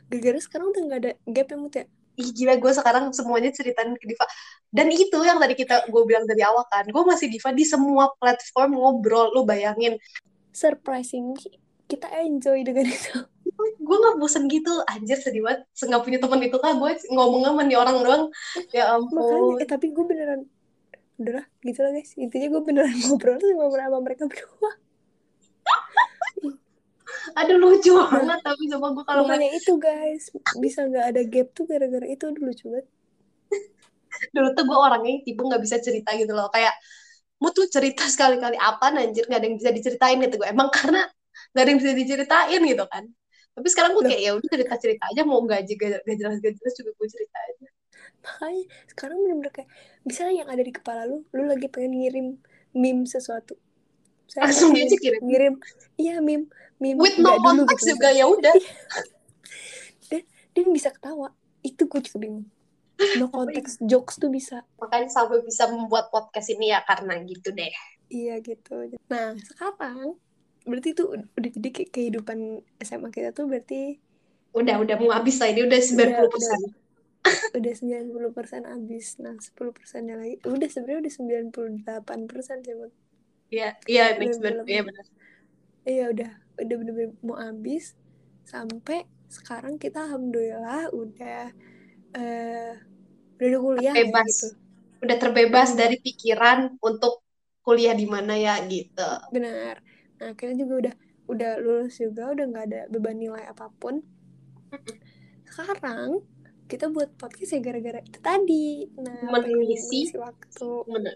[0.09, 1.87] gara-gara sekarang udah nggak ada gap ya Muti ya
[2.17, 4.25] Ih, gila gue sekarang semuanya ceritain ke Diva.
[4.73, 8.09] Dan itu yang tadi kita gue bilang dari awal kan, gue masih Diva di semua
[8.17, 10.01] platform ngobrol, lu bayangin.
[10.49, 11.37] surprising
[11.85, 13.21] kita enjoy dengan itu
[13.77, 15.69] Gue gak bosen gitu, anjir sedih banget.
[15.77, 18.23] Nggak punya temen itu kan, gue ngomong sama orang doang.
[18.73, 19.61] Ya makanya ampun.
[19.61, 20.41] eh, tapi gue beneran
[21.17, 22.11] udah lah gitu lah guys.
[22.13, 24.71] Intinya gue beneran ngobrol sama, sama mereka berdua.
[27.37, 30.23] Aduh lucu banget, tapi coba gue kalau nggak makanya itu guys.
[30.61, 32.25] Bisa nggak ada gap tuh gara-gara itu?
[32.29, 32.77] Dulu coba
[34.35, 36.47] dulu tuh gue orangnya tipe nggak bisa cerita gitu loh.
[36.53, 36.73] Kayak
[37.37, 39.25] mau tuh cerita sekali-kali apa anjir?
[39.25, 40.35] Nggak ada yang bisa diceritain gitu.
[40.41, 41.05] Gue emang karena
[41.53, 43.03] nggak ada yang bisa diceritain gitu kan.
[43.57, 45.21] Tapi sekarang gue kayak ya udah cerita cerita aja.
[45.25, 47.67] Mau gaji gak, gak jelas gak jelas juga gue cerita aja
[48.27, 49.69] makanya sekarang bener-bener kayak
[50.03, 52.27] misalnya yang ada di kepala lu lu lagi pengen ngirim
[52.75, 53.55] meme sesuatu.
[54.27, 55.21] Saya langsung aja kirim?
[55.23, 55.53] ngirim
[55.95, 56.51] iya meme
[56.83, 58.53] meme with no context gitu juga ya udah.
[60.57, 61.31] Dia bisa ketawa.
[61.61, 62.47] Itu gue juga bingung.
[63.21, 64.65] No konteks jokes tuh bisa.
[64.81, 67.71] Makanya sampai bisa membuat podcast ini ya karena gitu deh.
[68.09, 68.97] Iya gitu.
[69.07, 70.17] Nah sekarang
[70.67, 74.03] berarti itu udah jadi kayak kehidupan SMA kita tuh berarti
[74.51, 76.61] udah udah mau habis lah ini udah 90% persen
[77.57, 79.05] udah 90% habis.
[79.23, 80.35] Nah 10 persennya lagi.
[80.45, 82.93] Udah sebenarnya udah 98 persen sih Mut.
[83.53, 85.05] iya iya Udah, iya benar
[85.87, 86.31] iya udah.
[86.61, 87.93] Udah bener-bener mau habis.
[88.47, 91.51] Sampai sekarang kita alhamdulillah udah
[92.17, 92.73] eh
[93.37, 94.47] udah ada kuliah ya bebas gitu.
[95.03, 97.21] Udah terbebas dari pikiran untuk
[97.65, 99.09] kuliah di mana ya gitu.
[99.33, 99.75] Benar
[100.17, 100.95] nah kita juga udah
[101.29, 104.01] udah lulus juga udah nggak ada beban nilai apa pun.
[105.47, 106.21] Sekarang
[106.67, 108.85] kita buat podcast ya gara-gara itu tadi.
[108.99, 110.11] Nah pengen Mengisi.
[110.15, 110.69] waktu.
[110.87, 111.15] Bener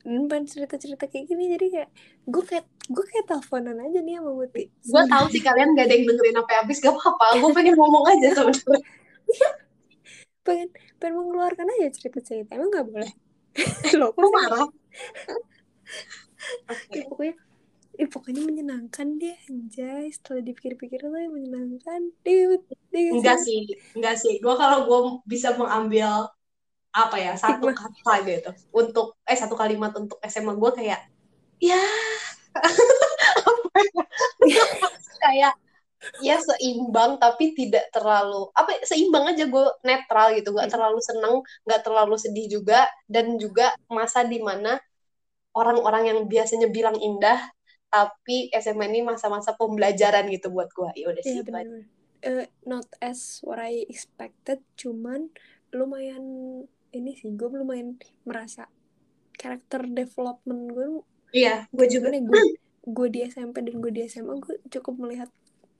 [0.00, 1.52] Hmm, cerita-cerita kayak gini.
[1.52, 1.90] Jadi kayak
[2.24, 4.64] gue kayak gue kayak teleponan aja nih sama Muti.
[4.72, 7.26] Gue tahu sih kalian gak ada yang dengerin sampai habis gak apa-apa.
[7.36, 8.80] Gue pengen ngomong aja sebenarnya.
[10.40, 12.56] Pengen pengen mengeluarkan aja cerita-cerita.
[12.56, 13.10] Emang nggak boleh?
[14.00, 14.68] Lo Lu marah.
[16.88, 17.34] Ya, pokoknya
[18.00, 20.04] eh, pokoknya menyenangkan deh anjay.
[20.16, 22.00] Setelah dipikir-pikir tuh menyenangkan.
[22.24, 22.40] Deh
[22.92, 23.60] deh enggak sih?
[23.96, 24.32] enggak sih.
[24.44, 24.98] Gue kalau gue
[25.32, 26.08] bisa mengambil
[27.02, 28.50] apa ya satu kata gitu.
[28.80, 31.00] Untuk eh satu kalimat untuk SMA gue kayak
[31.60, 31.76] ya
[33.46, 33.80] apa
[34.48, 34.64] ya?
[35.22, 35.52] kayak
[36.20, 40.50] ya seimbang tapi tidak terlalu apa seimbang aja gue netral gitu.
[40.56, 40.74] Nggak Hmm.
[40.74, 41.34] terlalu seneng
[41.66, 42.88] nggak terlalu sedih juga.
[43.08, 44.78] Dan juga masa di mana
[45.56, 47.38] orang-orang yang biasanya bilang indah
[47.90, 51.52] tapi SMA ini masa-masa pembelajaran gitu buat gue ya udah sih Iya aja.
[51.52, 51.82] benar.
[52.20, 55.32] Eh, not as what I expected, cuman
[55.72, 56.24] lumayan
[56.92, 58.68] ini sih gue lumayan merasa
[59.34, 60.86] karakter development gue
[61.32, 62.40] iya gue juga ya, gue
[62.90, 65.30] gue di SMP dan gue di SMA gue cukup melihat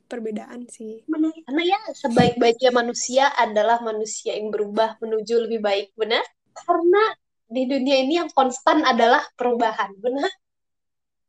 [0.07, 1.03] perbedaan sih.
[1.07, 6.23] benar karena ya sebaik-baiknya manusia adalah manusia yang berubah menuju lebih baik benar
[6.55, 7.03] karena
[7.47, 10.31] di dunia ini yang konstan adalah perubahan benar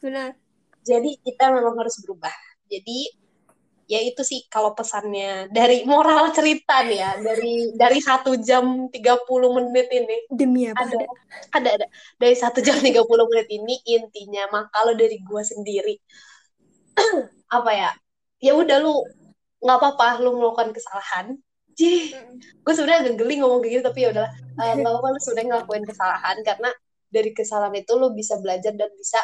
[0.01, 0.33] Benar.
[0.81, 2.33] Jadi kita memang harus berubah.
[2.67, 3.09] Jadi
[3.91, 9.57] ya itu sih kalau pesannya dari moral cerita nih ya dari dari satu jam 30
[9.57, 10.17] menit ini.
[10.31, 10.87] Demi apa?
[10.87, 11.07] Ada ada?
[11.57, 11.69] ada.
[11.75, 15.99] Ada dari satu jam 30 menit ini intinya mah kalau dari gua sendiri
[17.57, 17.91] apa ya
[18.41, 18.95] ya udah lu
[19.61, 21.37] nggak apa-apa lu melakukan kesalahan.
[21.71, 24.33] Jih, gue sebenarnya agak geli ngomong kayak gitu tapi ya udahlah.
[24.59, 26.69] Eh, nggak apa-apa lu sebenarnya ngelakuin kesalahan karena
[27.11, 29.19] dari kesalahan itu lu bisa belajar dan bisa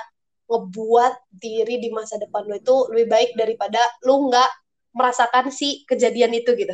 [0.48, 4.50] ngebuat diri di masa depan lu itu lebih baik daripada lu nggak
[4.92, 6.74] merasakan si kejadian itu gitu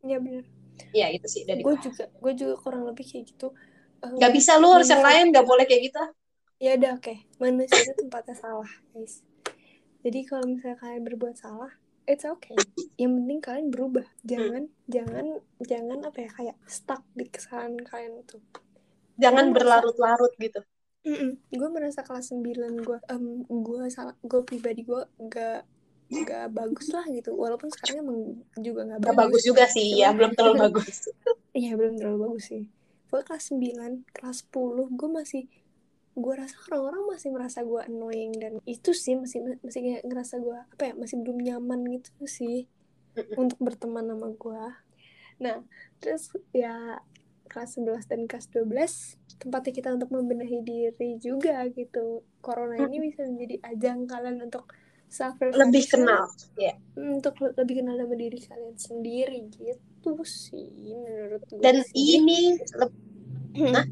[0.00, 0.44] Iya benar.
[0.90, 3.52] ya itu sih dari Gue juga gue juga kurang lebih kayak gitu.
[4.00, 6.02] Eh, nggak bisa lu harus yang lain nggak boleh kayak gitu
[6.56, 7.14] Ya udah oke.
[7.36, 9.24] Manusia itu tempatnya salah, guys.
[10.00, 11.72] Jadi kalau misalnya kalian berbuat salah,
[12.04, 12.52] it's okay.
[12.96, 14.04] Yang penting kalian berubah.
[14.22, 15.26] Jangan jangan
[15.58, 18.36] jangan apa ya kayak stuck di kesalahan kalian itu.
[19.16, 19.84] jangan Gua merasa-
[21.04, 25.64] berlarut-larut gitu Gue merasa kelas 9 gue em gue salah gue pribadi gue gak
[26.10, 27.34] gak bagus lah gitu.
[27.38, 28.18] Walaupun sekarang emang
[28.58, 29.22] juga gak nggak bagus.
[29.22, 31.08] bagus juga sih ya belum terlalu bagus
[31.54, 32.64] Iya belum terlalu bagus sih.
[33.10, 35.44] Gue kelas 9, kelas 10 gue masih
[36.10, 40.58] gue rasa orang-orang masih merasa gue annoying dan itu sih masih masih kayak ngerasa gue
[40.58, 42.66] apa ya masih belum nyaman gitu sih
[43.38, 44.64] untuk berteman sama gue.
[45.40, 45.56] Nah
[46.02, 46.98] terus ya
[47.50, 48.92] kelas 11 dan kelas 12
[49.42, 52.22] tempatnya kita untuk membenahi diri juga gitu.
[52.44, 54.64] Corona ini bisa menjadi ajang kalian untuk
[55.10, 60.70] self lebih kenal ya untuk le- lebih kenal sama diri kalian sendiri gitu sih
[61.02, 61.98] menurut gue dan sih.
[61.98, 62.56] ini
[63.74, 63.84] Hah?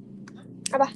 [0.74, 0.88] Apa?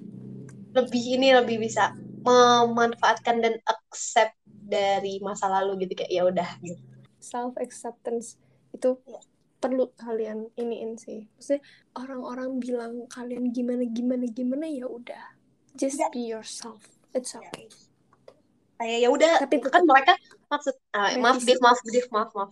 [0.73, 1.93] lebih ini lebih bisa
[2.25, 6.81] memanfaatkan dan accept dari masa lalu gitu kayak ya udah gitu.
[7.21, 8.37] self acceptance
[8.77, 9.21] itu Iya.
[9.63, 11.31] Perlu kalian iniin sih.
[11.39, 11.63] Maksudnya
[11.95, 15.39] orang-orang bilang kalian gimana gimana gimana ya udah.
[15.79, 16.11] Just Iya.
[16.11, 16.83] be yourself.
[17.15, 17.71] It's okay.
[18.83, 19.33] Kayak ya udah.
[19.47, 20.19] Tapi kan mereka
[20.51, 21.39] maksud ah, maaf.
[21.39, 22.51] Div, maaf Div, maaf maaf.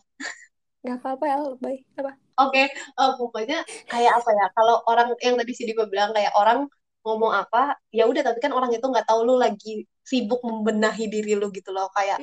[0.86, 1.76] Nggak apa-apa ya lebay.
[1.98, 2.12] Apa?
[2.40, 3.58] Oke eh, pokoknya
[3.90, 6.64] kayak apa ya kalau orang yang tadi sih gue bilang kayak orang
[7.04, 11.32] ngomong apa ya udah tapi kan orang itu nggak tahu lu lagi sibuk membenahi diri
[11.36, 12.20] lu gitu loh kayak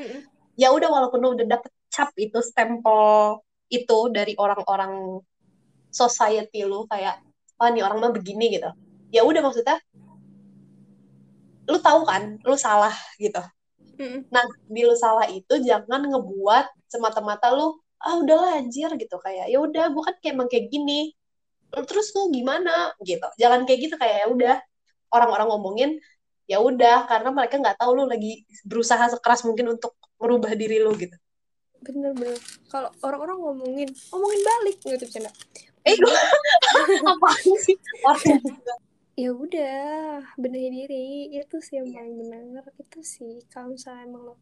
[0.57, 5.19] ya udah walaupun lu udah dapet cap itu stempel itu dari orang-orang
[5.91, 7.19] society lu kayak
[7.57, 8.69] oh nih orang mah begini gitu.
[9.11, 9.77] Ya udah maksudnya
[11.67, 13.41] lu tahu kan lu salah gitu.
[14.31, 19.17] Nah di lu salah itu jangan ngebuat semata-mata lu ah udahlah anjir gitu.
[19.19, 21.11] Kayak ya udah gue kan kayak emang kayak gini.
[21.67, 22.95] Terus lu gimana?
[23.03, 23.27] Gitu.
[23.35, 24.55] Jangan kayak gitu kayak ya udah
[25.11, 25.91] orang-orang ngomongin
[26.47, 30.95] ya udah karena mereka nggak tahu lu lagi berusaha sekeras mungkin untuk merubah diri lu
[30.95, 31.13] gitu
[31.93, 35.31] bener-bener kalau orang-orang ngomongin ngomongin balik gitu bercanda
[35.87, 36.11] eh gue
[37.15, 37.75] apaan sih?
[39.17, 41.33] Ya udah benahi diri.
[41.33, 44.35] Itu sih yang paling benar itu sih kalau misalnya emang lo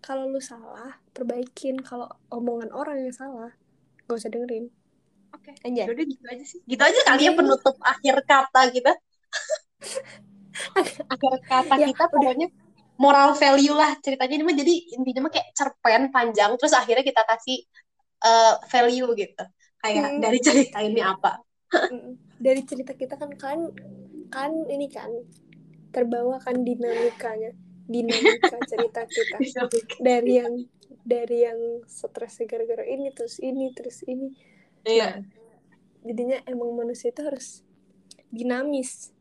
[0.00, 1.78] kalau lu salah perbaikin.
[1.84, 3.52] Kalau omongan orang yang salah
[4.08, 4.72] gak usah dengerin.
[5.30, 5.52] Oke.
[5.62, 6.60] aja Ya udah gitu aja sih.
[6.64, 8.92] Gitu aja kali ya penutup akhir kata kita.
[11.12, 12.65] akhir kata Ya, kita udah.
[12.96, 17.22] Moral value lah ceritanya ini mah jadi intinya mah kayak cerpen panjang terus akhirnya kita
[17.28, 17.58] kasih
[18.24, 19.44] eh, value gitu.
[19.84, 20.20] Kayak Hmm.
[20.24, 21.36] dari cerita ini apa.
[22.40, 23.58] Dari cerita kita kan kan
[24.32, 25.08] kan ini kan
[25.92, 27.54] terbawa kan dinamikanya
[27.86, 29.38] dinamika cerita kita
[30.02, 30.54] dari yang
[31.06, 34.34] dari yang stres gara-gara ini terus ini terus ini
[34.82, 35.22] Iya.
[36.02, 37.62] jadinya emang manusia itu harus
[38.30, 39.14] dinamis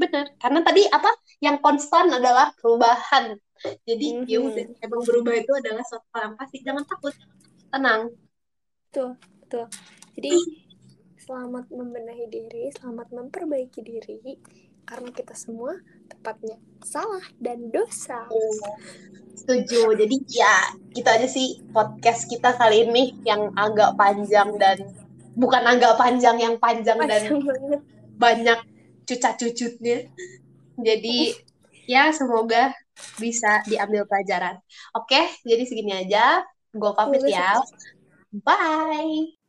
[0.00, 0.32] Benar.
[0.40, 3.36] Karena tadi apa yang konstan adalah perubahan.
[3.84, 4.48] Jadi ya Mhm.
[4.48, 6.56] udah emang berubah itu adalah suatu hal yang pasti.
[6.64, 7.12] Jangan takut.
[7.68, 8.08] Tenang.
[8.90, 9.70] betul betul
[10.18, 10.34] jadi
[11.14, 14.18] selamat membenahi diri selamat memperbaiki diri
[14.82, 15.78] karena kita semua
[16.10, 18.26] tepatnya salah dan dosa
[19.30, 19.94] Setuju.
[19.94, 24.82] Jadi ya gitu aja sih podcast kita kali ini yang agak panjang dan
[25.38, 27.80] bukan agak panjang yang panjang dan Panjang banget
[28.18, 28.60] banyak
[29.10, 30.06] cucat-cucutnya.
[30.78, 31.34] Jadi
[31.90, 32.70] ya semoga
[33.18, 34.62] bisa diambil pelajaran.
[34.94, 36.46] Oke, jadi segini aja.
[36.70, 37.58] Gue pamit ya.
[38.30, 39.39] Bye.